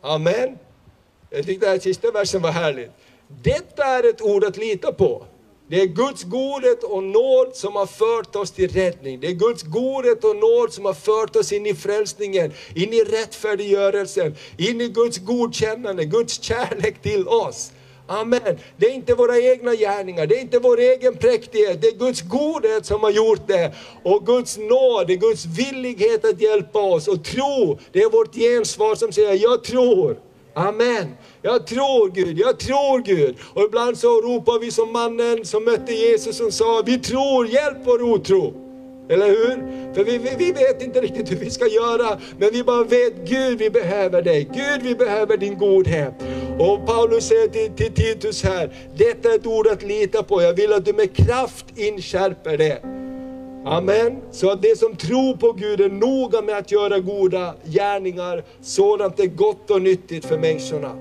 Amen. 0.00 0.58
Jag 1.30 1.46
tyckte 1.46 1.66
den 1.66 1.72
här 1.72 1.80
sista 1.80 2.10
versen 2.10 2.42
var 2.42 2.50
härlig. 2.50 2.90
Detta 3.28 3.84
är 3.84 4.10
ett 4.10 4.22
ord 4.22 4.44
att 4.44 4.56
lita 4.56 4.92
på. 4.92 5.24
Det 5.70 5.80
är 5.80 5.86
Guds 5.86 6.24
godhet 6.24 6.84
och 6.84 7.02
nåd 7.02 7.56
som 7.56 7.76
har 7.76 7.86
fört 7.86 8.36
oss 8.36 8.50
till 8.50 8.70
räddning. 8.70 9.20
Det 9.20 9.26
är 9.26 9.32
Guds 9.32 9.62
godhet 9.62 10.24
och 10.24 10.36
nåd 10.36 10.72
som 10.72 10.84
har 10.84 10.94
fört 10.94 11.36
oss 11.36 11.52
in 11.52 11.66
i 11.66 11.74
frälsningen, 11.74 12.52
in 12.74 12.92
i 12.92 13.00
rättfärdiggörelsen, 13.00 14.36
in 14.58 14.80
i 14.80 14.88
Guds 14.88 15.18
godkännande, 15.18 16.04
Guds 16.04 16.42
kärlek 16.42 17.02
till 17.02 17.28
oss. 17.28 17.72
Amen. 18.06 18.58
Det 18.76 18.86
är 18.86 18.90
inte 18.90 19.14
våra 19.14 19.38
egna 19.38 19.74
gärningar, 19.74 20.26
det 20.26 20.36
är 20.36 20.40
inte 20.40 20.58
vår 20.58 20.78
egen 20.78 21.16
präktighet, 21.16 21.82
det 21.82 21.88
är 21.88 21.98
Guds 21.98 22.22
godhet 22.22 22.86
som 22.86 23.00
har 23.00 23.10
gjort 23.10 23.46
det. 23.46 23.74
Och 24.02 24.26
Guds 24.26 24.58
nåd, 24.58 25.06
det 25.06 25.12
är 25.12 25.16
Guds 25.16 25.44
villighet 25.44 26.24
att 26.24 26.40
hjälpa 26.40 26.78
oss. 26.78 27.08
Och 27.08 27.24
tro, 27.24 27.78
det 27.92 28.02
är 28.02 28.10
vårt 28.10 28.34
gensvar 28.34 28.94
som 28.94 29.12
säger, 29.12 29.34
jag 29.34 29.64
tror. 29.64 30.27
Amen. 30.58 31.16
Jag 31.42 31.66
tror 31.66 32.10
Gud, 32.10 32.38
jag 32.38 32.58
tror 32.58 32.98
Gud. 33.02 33.36
Och 33.54 33.62
ibland 33.62 33.98
så 33.98 34.20
ropar 34.20 34.58
vi 34.58 34.70
som 34.70 34.92
mannen 34.92 35.44
som 35.44 35.64
mötte 35.64 35.92
Jesus 35.92 36.36
som 36.36 36.52
sa, 36.52 36.82
vi 36.86 36.98
tror, 36.98 37.46
hjälp 37.46 37.78
vår 37.84 38.02
otro. 38.02 38.54
Eller 39.10 39.26
hur? 39.26 39.94
För 39.94 40.04
vi, 40.04 40.18
vi, 40.18 40.30
vi, 40.38 40.52
vet 40.52 40.82
inte 40.82 41.00
riktigt 41.00 41.30
hur 41.30 41.36
vi 41.36 41.50
ska 41.50 41.66
göra, 41.66 42.18
men 42.38 42.50
vi 42.52 42.64
bara 42.64 42.84
vet, 42.84 43.28
Gud 43.28 43.58
vi 43.58 43.70
behöver 43.70 44.22
dig, 44.22 44.50
Gud 44.54 44.82
vi 44.82 44.94
behöver 44.94 45.36
din 45.36 45.58
godhet. 45.58 46.14
Och 46.58 46.86
Paulus 46.86 47.28
säger 47.28 47.48
till, 47.48 47.72
till 47.72 47.94
Titus 47.94 48.44
här, 48.44 48.72
detta 48.96 49.30
är 49.30 49.34
ett 49.34 49.46
ord 49.46 49.66
att 49.66 49.82
lita 49.82 50.22
på, 50.22 50.42
jag 50.42 50.52
vill 50.54 50.72
att 50.72 50.84
du 50.84 50.92
med 50.92 51.16
kraft 51.16 51.64
inskärper 51.76 52.58
det. 52.58 52.97
Amen. 53.70 54.16
Så 54.30 54.50
att 54.50 54.62
det 54.62 54.78
som 54.78 54.96
tror 54.96 55.36
på 55.36 55.52
Gud 55.52 55.80
är 55.80 55.88
noga 55.88 56.42
med 56.42 56.58
att 56.58 56.72
göra 56.72 56.98
goda 56.98 57.54
gärningar, 57.64 58.44
sådant 58.60 59.20
är 59.20 59.26
gott 59.26 59.70
och 59.70 59.82
nyttigt 59.82 60.24
för 60.24 60.38
människorna. 60.38 60.96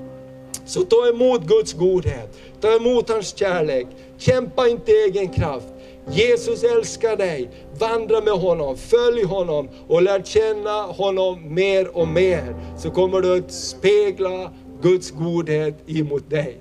Så 0.65 0.81
ta 0.81 1.07
emot 1.07 1.41
Guds 1.41 1.73
godhet, 1.73 2.37
ta 2.61 2.75
emot 2.75 3.09
hans 3.09 3.37
kärlek, 3.37 3.87
kämpa 4.17 4.67
inte 4.67 4.91
i 4.91 4.95
egen 4.95 5.29
kraft. 5.29 5.67
Jesus 6.11 6.63
älskar 6.63 7.17
dig, 7.17 7.49
vandra 7.79 8.21
med 8.21 8.33
honom, 8.33 8.77
följ 8.77 9.23
honom 9.23 9.69
och 9.87 10.01
lär 10.01 10.21
känna 10.21 10.81
honom 10.81 11.53
mer 11.53 11.97
och 11.97 12.07
mer. 12.07 12.55
Så 12.77 12.91
kommer 12.91 13.21
du 13.21 13.37
att 13.37 13.51
spegla 13.51 14.51
Guds 14.81 15.11
godhet 15.11 15.89
emot 15.89 16.29
dig. 16.29 16.57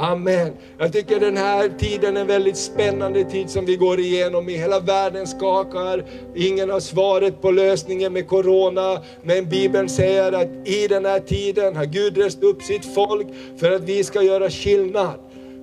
Amen. 0.00 0.52
Jag 0.78 0.92
tycker 0.92 1.20
den 1.20 1.36
här 1.36 1.68
tiden 1.78 2.16
är 2.16 2.20
en 2.20 2.26
väldigt 2.26 2.56
spännande 2.56 3.24
tid 3.24 3.50
som 3.50 3.66
vi 3.66 3.76
går 3.76 4.00
igenom. 4.00 4.48
I 4.48 4.56
hela 4.56 4.80
världen 4.80 5.26
skakar. 5.26 6.04
Ingen 6.34 6.70
har 6.70 6.80
svaret 6.80 7.42
på 7.42 7.50
lösningen 7.50 8.12
med 8.12 8.28
Corona. 8.28 9.02
Men 9.22 9.48
Bibeln 9.48 9.88
säger 9.88 10.32
att 10.32 10.68
i 10.68 10.86
den 10.88 11.04
här 11.04 11.20
tiden 11.20 11.76
har 11.76 11.84
Gud 11.84 12.18
rest 12.18 12.42
upp 12.42 12.62
sitt 12.62 12.94
folk 12.94 13.26
för 13.56 13.72
att 13.72 13.82
vi 13.82 14.04
ska 14.04 14.22
göra 14.22 14.50
skillnad. 14.50 15.14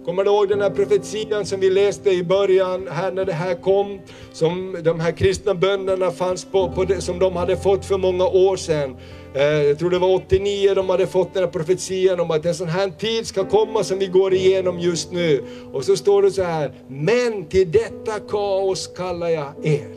Kommer 0.05 0.23
du 0.23 0.31
ihåg 0.31 0.49
den 0.49 0.61
här 0.61 0.69
profetian 0.69 1.45
som 1.45 1.59
vi 1.59 1.69
läste 1.69 2.09
i 2.09 2.23
början, 2.23 2.87
här 2.91 3.11
när 3.11 3.25
det 3.25 3.33
här 3.33 3.55
kom? 3.55 3.99
Som 4.33 4.77
de 4.83 4.99
här 4.99 5.11
kristna 5.11 5.55
bönderna 5.55 6.11
fanns 6.11 6.45
på, 6.45 6.71
på 6.71 6.83
det, 6.83 7.01
som 7.01 7.19
de 7.19 7.35
hade 7.35 7.57
fått 7.57 7.85
för 7.85 7.97
många 7.97 8.25
år 8.25 8.55
sedan. 8.55 8.95
Eh, 9.33 9.43
jag 9.43 9.79
tror 9.79 9.89
det 9.89 9.99
var 9.99 10.15
89 10.15 10.73
de 10.75 10.89
hade 10.89 11.07
fått 11.07 11.33
den 11.33 11.43
här 11.43 11.51
profetian 11.51 12.19
om 12.19 12.31
att 12.31 12.45
en 12.45 12.55
sån 12.55 12.67
här 12.67 12.89
tid 12.89 13.27
ska 13.27 13.43
komma 13.43 13.83
som 13.83 13.99
vi 13.99 14.07
går 14.07 14.33
igenom 14.33 14.79
just 14.79 15.11
nu. 15.11 15.43
Och 15.73 15.83
så 15.83 15.95
står 15.95 16.21
det 16.21 16.31
så 16.31 16.43
här, 16.43 16.71
men 16.87 17.45
till 17.45 17.71
detta 17.71 18.19
kaos 18.29 18.87
kallar 18.87 19.29
jag 19.29 19.53
er. 19.63 19.87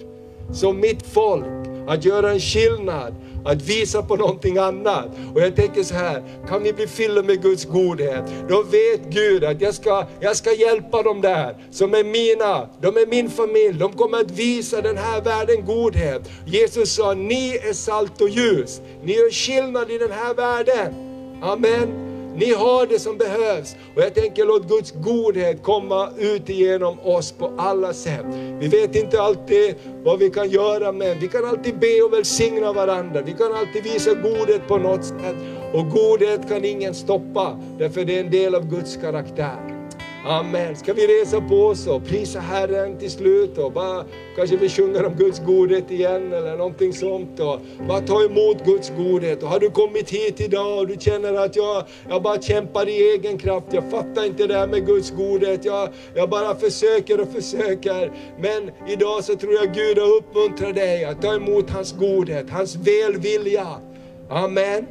Så 0.53 0.73
mitt 0.73 1.07
folk, 1.07 1.68
att 1.89 2.05
göra 2.05 2.31
en 2.31 2.41
skillnad, 2.41 3.15
att 3.45 3.63
visa 3.63 4.03
på 4.03 4.17
någonting 4.17 4.59
annat. 4.59 5.09
Och 5.35 5.41
jag 5.41 5.57
tänker 5.57 5.83
så 5.83 5.95
här, 5.95 6.23
kan 6.49 6.63
vi 6.63 6.73
bli 6.73 6.87
fyllda 6.87 7.23
med 7.23 7.43
Guds 7.43 7.65
godhet, 7.65 8.25
då 8.49 8.63
vet 8.63 9.01
Gud 9.11 9.45
att 9.45 9.61
jag 9.61 9.75
ska, 9.75 10.07
jag 10.21 10.37
ska 10.37 10.53
hjälpa 10.53 11.03
dem 11.03 11.21
där, 11.21 11.57
som 11.71 11.95
är 11.95 12.05
mina, 12.05 12.69
de 12.81 12.97
är 12.97 13.07
min 13.07 13.31
familj, 13.31 13.79
de 13.79 13.93
kommer 13.93 14.19
att 14.21 14.31
visa 14.31 14.81
den 14.81 14.97
här 14.97 15.21
världen 15.21 15.65
godhet. 15.67 16.31
Jesus 16.47 16.95
sa, 16.95 17.15
ni 17.15 17.57
är 17.57 17.73
salt 17.73 18.21
och 18.21 18.29
ljus, 18.29 18.81
ni 19.03 19.13
gör 19.13 19.31
skillnad 19.31 19.91
i 19.91 19.99
den 19.99 20.11
här 20.11 20.35
världen. 20.35 20.95
Amen. 21.43 22.08
Ni 22.37 22.53
har 22.53 22.87
det 22.87 22.99
som 22.99 23.19
behövs. 23.19 23.77
Och 23.97 24.03
jag 24.03 24.15
tänker 24.15 24.45
låt 24.45 24.69
Guds 24.69 24.93
godhet 24.93 25.63
komma 25.63 26.09
ut 26.19 26.49
igenom 26.49 27.01
oss 27.01 27.33
på 27.33 27.53
alla 27.59 27.93
sätt. 27.93 28.27
Vi 28.61 28.69
vet 28.69 28.97
inte 28.97 29.23
alltid 29.23 29.75
vad 30.05 30.19
vi 30.19 30.31
kan 30.31 30.51
göra 30.51 30.93
men 30.93 31.21
vi 31.21 31.29
kan 31.29 31.45
alltid 31.45 31.79
be 31.79 32.03
och 32.03 32.13
välsigna 32.13 32.73
varandra. 32.73 33.23
Vi 33.23 33.33
kan 33.33 33.53
alltid 33.53 33.83
visa 33.83 34.15
godhet 34.15 34.69
på 34.69 34.77
något 34.77 35.05
sätt. 35.05 35.37
Och 35.73 35.91
godhet 35.91 36.49
kan 36.49 36.65
ingen 36.65 36.95
stoppa, 36.95 37.59
därför 37.79 38.05
det 38.05 38.17
är 38.17 38.21
en 38.21 38.31
del 38.31 38.55
av 38.55 38.71
Guds 38.71 38.97
karaktär. 38.97 39.78
Amen. 40.25 40.77
Ska 40.77 40.93
vi 40.93 41.07
resa 41.07 41.41
på 41.41 41.67
oss 41.67 41.87
och 41.87 42.05
prisa 42.05 42.41
Herren 42.41 42.99
till 42.99 43.11
slut 43.11 43.59
och 43.59 43.73
bara 43.73 44.05
kanske 44.37 44.57
vi 44.57 44.69
sjunger 44.69 45.07
om 45.07 45.15
Guds 45.15 45.41
godhet 45.47 45.91
igen 45.91 46.33
eller 46.33 46.57
någonting 46.57 46.93
sånt 46.93 47.41
och 47.41 47.61
bara 47.89 48.01
ta 48.01 48.25
emot 48.25 48.65
Guds 48.65 48.93
godhet. 48.97 49.43
Och 49.43 49.49
har 49.49 49.61
du 49.61 49.71
kommit 49.71 50.11
hit 50.11 50.41
idag 50.41 50.79
och 50.79 50.87
du 50.87 50.97
känner 51.01 51.35
att 51.35 51.57
jag, 51.57 51.85
jag 52.09 52.23
bara 52.23 52.43
kämpar 52.43 52.89
i 52.89 53.11
egen 53.11 53.39
kraft, 53.39 53.67
jag 53.71 53.91
fattar 53.91 54.27
inte 54.27 54.47
det 54.47 54.55
här 54.55 54.67
med 54.67 54.87
Guds 54.87 55.11
godhet, 55.11 55.65
jag, 55.65 55.89
jag 56.15 56.31
bara 56.31 56.55
försöker 56.55 57.21
och 57.21 57.29
försöker. 57.29 58.13
Men 58.39 58.71
idag 58.89 59.25
så 59.25 59.35
tror 59.35 59.53
jag 59.53 59.75
Gud 59.75 59.99
har 59.99 60.17
uppmuntrat 60.17 60.75
dig 60.75 61.05
att 61.05 61.23
ta 61.23 61.35
emot 61.35 61.71
hans 61.71 61.93
godhet, 61.93 62.51
hans 62.51 62.77
välvilja. 62.77 63.67
Amen. 64.31 64.87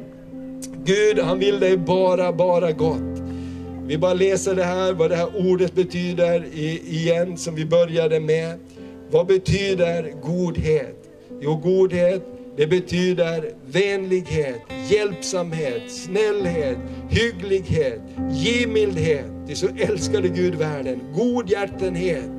Gud 0.84 1.18
han 1.18 1.38
vill 1.38 1.60
dig 1.60 1.76
bara, 1.76 2.32
bara 2.32 2.72
gott. 2.72 3.17
Vi 3.88 3.98
bara 3.98 4.14
läser 4.14 4.54
det 4.54 4.64
här, 4.64 4.92
vad 4.92 5.10
det 5.10 5.16
här 5.16 5.50
ordet 5.50 5.74
betyder 5.74 6.44
igen, 6.54 7.36
som 7.36 7.54
vi 7.54 7.64
började 7.64 8.20
med. 8.20 8.58
Vad 9.10 9.26
betyder 9.26 10.12
godhet? 10.22 10.96
Jo, 11.40 11.56
godhet, 11.56 12.22
det 12.56 12.66
betyder 12.66 13.52
vänlighet, 13.66 14.60
hjälpsamhet, 14.90 15.82
snällhet, 15.92 16.78
hygglighet, 17.08 18.00
givmildhet. 18.32 19.24
Det 19.46 19.52
är 19.52 19.56
så 19.56 19.68
älskade 19.78 20.28
Gud 20.28 20.54
världen. 20.54 21.00
Godhjärtenhet, 21.16 22.30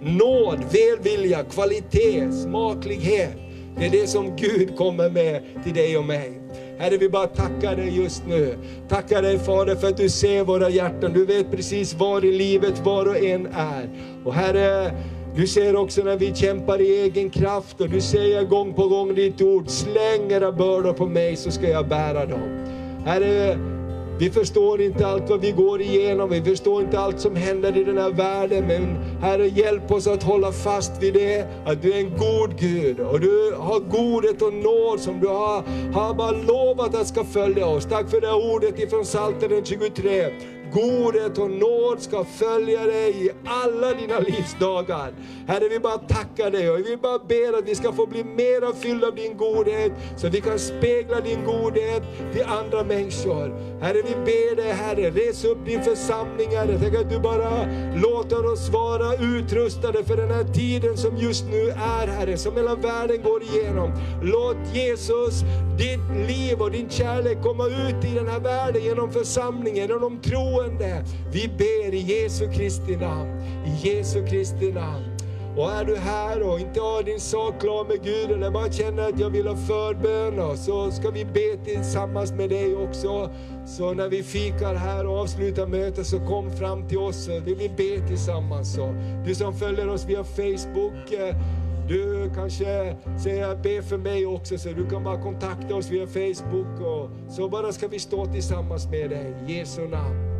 nåd, 0.00 0.64
välvilja, 0.72 1.44
kvalitet, 1.44 2.32
smaklighet. 2.32 3.36
Det 3.78 3.86
är 3.86 3.90
det 3.90 4.06
som 4.06 4.36
Gud 4.36 4.76
kommer 4.76 5.10
med 5.10 5.42
till 5.64 5.74
dig 5.74 5.98
och 5.98 6.04
mig. 6.04 6.43
Herre, 6.78 6.96
vi 6.96 7.08
bara 7.08 7.26
tackar 7.26 7.76
dig 7.76 7.96
just 7.96 8.26
nu. 8.26 8.58
Tackar 8.88 9.22
dig 9.22 9.38
Fader 9.38 9.74
för 9.74 9.88
att 9.88 9.96
du 9.96 10.08
ser 10.08 10.44
våra 10.44 10.70
hjärtan. 10.70 11.12
Du 11.12 11.24
vet 11.24 11.50
precis 11.50 11.94
var 11.94 12.24
i 12.24 12.32
livet 12.32 12.80
var 12.84 13.06
och 13.06 13.16
en 13.16 13.46
är. 13.46 13.88
Och 14.24 14.34
Herre, 14.34 14.90
du 15.36 15.46
ser 15.46 15.76
också 15.76 16.02
när 16.02 16.16
vi 16.16 16.34
kämpar 16.34 16.80
i 16.80 17.00
egen 17.00 17.30
kraft 17.30 17.80
och 17.80 17.88
du 17.88 18.00
säger 18.00 18.44
gång 18.44 18.74
på 18.74 18.88
gång 18.88 19.14
ditt 19.14 19.42
ord, 19.42 19.68
släng 19.68 20.30
era 20.30 20.52
bördor 20.52 20.92
på 20.92 21.06
mig 21.06 21.36
så 21.36 21.50
ska 21.50 21.68
jag 21.68 21.88
bära 21.88 22.26
dem. 22.26 22.64
Herre, 23.06 23.58
vi 24.18 24.30
förstår 24.30 24.80
inte 24.80 25.06
allt 25.06 25.30
vad 25.30 25.40
vi 25.40 25.50
går 25.50 25.80
igenom, 25.80 26.30
vi 26.30 26.42
förstår 26.42 26.82
inte 26.82 26.98
allt 26.98 27.20
som 27.20 27.36
händer 27.36 27.76
i 27.76 27.84
den 27.84 27.98
här 27.98 28.10
världen. 28.10 28.66
Men 28.66 28.96
Herre, 29.20 29.48
hjälp 29.48 29.90
oss 29.90 30.06
att 30.06 30.22
hålla 30.22 30.52
fast 30.52 31.02
vid 31.02 31.14
det, 31.14 31.46
att 31.66 31.82
du 31.82 31.92
är 31.92 31.98
en 31.98 32.10
god 32.10 32.58
Gud. 32.58 33.00
Och 33.00 33.20
du 33.20 33.54
har 33.58 33.80
godhet 33.80 34.42
och 34.42 34.52
nåd 34.52 35.00
som 35.00 35.20
du 35.20 35.26
har, 35.26 35.62
har 35.92 36.14
bara 36.14 36.30
lovat 36.30 36.94
att 36.94 37.06
ska 37.06 37.24
följa 37.24 37.66
oss. 37.66 37.84
Tack 37.84 38.10
för 38.10 38.20
det 38.20 38.26
här 38.26 38.54
ordet 38.54 38.78
ifrån 38.78 39.04
Psaltaren 39.04 39.64
23. 39.64 40.30
Godhet 40.72 41.38
och 41.38 41.50
nåd 41.50 42.00
ska 42.00 42.24
följa 42.24 42.86
dig 42.86 43.26
i 43.26 43.30
alla 43.44 43.92
dina 43.94 44.18
livsdagar. 44.18 45.12
Herre, 45.46 45.68
vi 45.68 45.78
bara 45.78 45.98
tackar 45.98 46.50
dig 46.50 46.70
och 46.70 46.78
vi 46.78 46.96
bara 46.96 47.18
ber 47.18 47.58
att 47.58 47.68
vi 47.68 47.74
ska 47.74 47.92
få 47.92 48.06
bli 48.06 48.24
mera 48.24 48.72
fyllda 48.72 49.06
av 49.06 49.14
din 49.14 49.36
godhet, 49.36 49.92
så 50.16 50.28
vi 50.28 50.40
kan 50.40 50.58
spegla 50.58 51.20
din 51.20 51.44
godhet 51.44 52.02
till 52.32 52.44
andra 52.44 52.84
människor. 52.84 53.74
Herre, 53.80 54.02
vi 54.02 54.14
ber 54.14 54.56
dig 54.56 54.72
Herre, 54.72 55.10
res 55.10 55.44
upp 55.44 55.66
din 55.66 55.82
församling 55.82 56.50
Herre. 56.56 56.78
Tänk 56.80 56.94
att 56.94 57.10
du 57.10 57.18
bara 57.18 57.66
låter 57.94 58.52
oss 58.52 58.68
vara 58.68 59.14
utrustade 59.14 60.04
för 60.04 60.16
den 60.16 60.30
här 60.30 60.44
tiden 60.44 60.96
som 60.96 61.16
just 61.16 61.44
nu 61.44 61.68
är 61.68 62.06
Herre, 62.06 62.36
som 62.36 62.56
hela 62.56 62.74
världen 62.74 63.22
går 63.22 63.42
igenom. 63.42 63.92
Låt 64.22 64.56
Jesus, 64.74 65.40
ditt 65.78 66.28
liv 66.28 66.62
och 66.62 66.70
din 66.70 66.88
kärlek 66.90 67.42
komma 67.42 67.66
ut 67.66 68.04
i 68.04 68.14
den 68.14 68.28
här 68.28 68.40
världen 68.40 68.82
genom 68.82 69.12
församlingen, 69.12 69.88
genom 69.88 70.18
troende. 70.54 71.04
Vi 71.32 71.48
ber 71.48 71.94
i 71.94 72.00
Jesu 72.00 72.52
Kristi 72.52 72.96
namn, 72.96 73.30
i 73.66 73.88
Jesu 73.88 74.26
Kristi 74.26 74.72
namn. 74.72 75.04
Och 75.56 75.72
är 75.72 75.84
du 75.84 75.96
här 75.96 76.42
och 76.42 76.60
inte 76.60 76.80
har 76.80 77.02
din 77.02 77.20
sak 77.20 77.60
klar 77.60 77.84
med 77.84 78.02
Gud 78.02 78.30
eller 78.30 78.50
bara 78.50 78.72
känner 78.72 79.08
att 79.08 79.20
jag 79.20 79.30
vill 79.30 79.46
ha 79.46 79.56
förbön 79.56 80.56
så 80.56 80.90
ska 80.90 81.10
vi 81.10 81.24
be 81.24 81.64
tillsammans 81.64 82.32
med 82.32 82.50
dig 82.50 82.76
också. 82.76 83.30
Så 83.66 83.94
när 83.94 84.08
vi 84.08 84.22
fikar 84.22 84.74
här 84.74 85.06
och 85.06 85.18
avslutar 85.18 85.66
mötet 85.66 86.06
så 86.06 86.18
kom 86.18 86.50
fram 86.50 86.88
till 86.88 86.98
oss 86.98 87.24
så 87.24 87.40
vill 87.40 87.56
vi 87.56 87.68
be 87.68 88.08
tillsammans. 88.08 88.74
Så 88.74 88.94
du 89.26 89.34
som 89.34 89.54
följer 89.54 89.88
oss 89.88 90.06
via 90.06 90.24
Facebook, 90.24 91.12
eh, 91.12 91.36
du 91.88 92.30
kanske 92.34 92.96
säger 93.22 93.56
be 93.56 93.82
för 93.82 93.98
mig 93.98 94.26
också 94.26 94.58
så 94.58 94.68
du 94.68 94.90
kan 94.90 95.04
bara 95.04 95.22
kontakta 95.22 95.74
oss 95.74 95.90
via 95.90 96.06
Facebook 96.06 96.80
och 96.80 97.32
så 97.32 97.48
bara 97.48 97.72
ska 97.72 97.88
vi 97.88 97.98
stå 97.98 98.26
tillsammans 98.26 98.88
med 98.90 99.10
dig 99.10 99.34
i 99.48 99.58
Jesu 99.58 99.88
namn. 99.88 100.33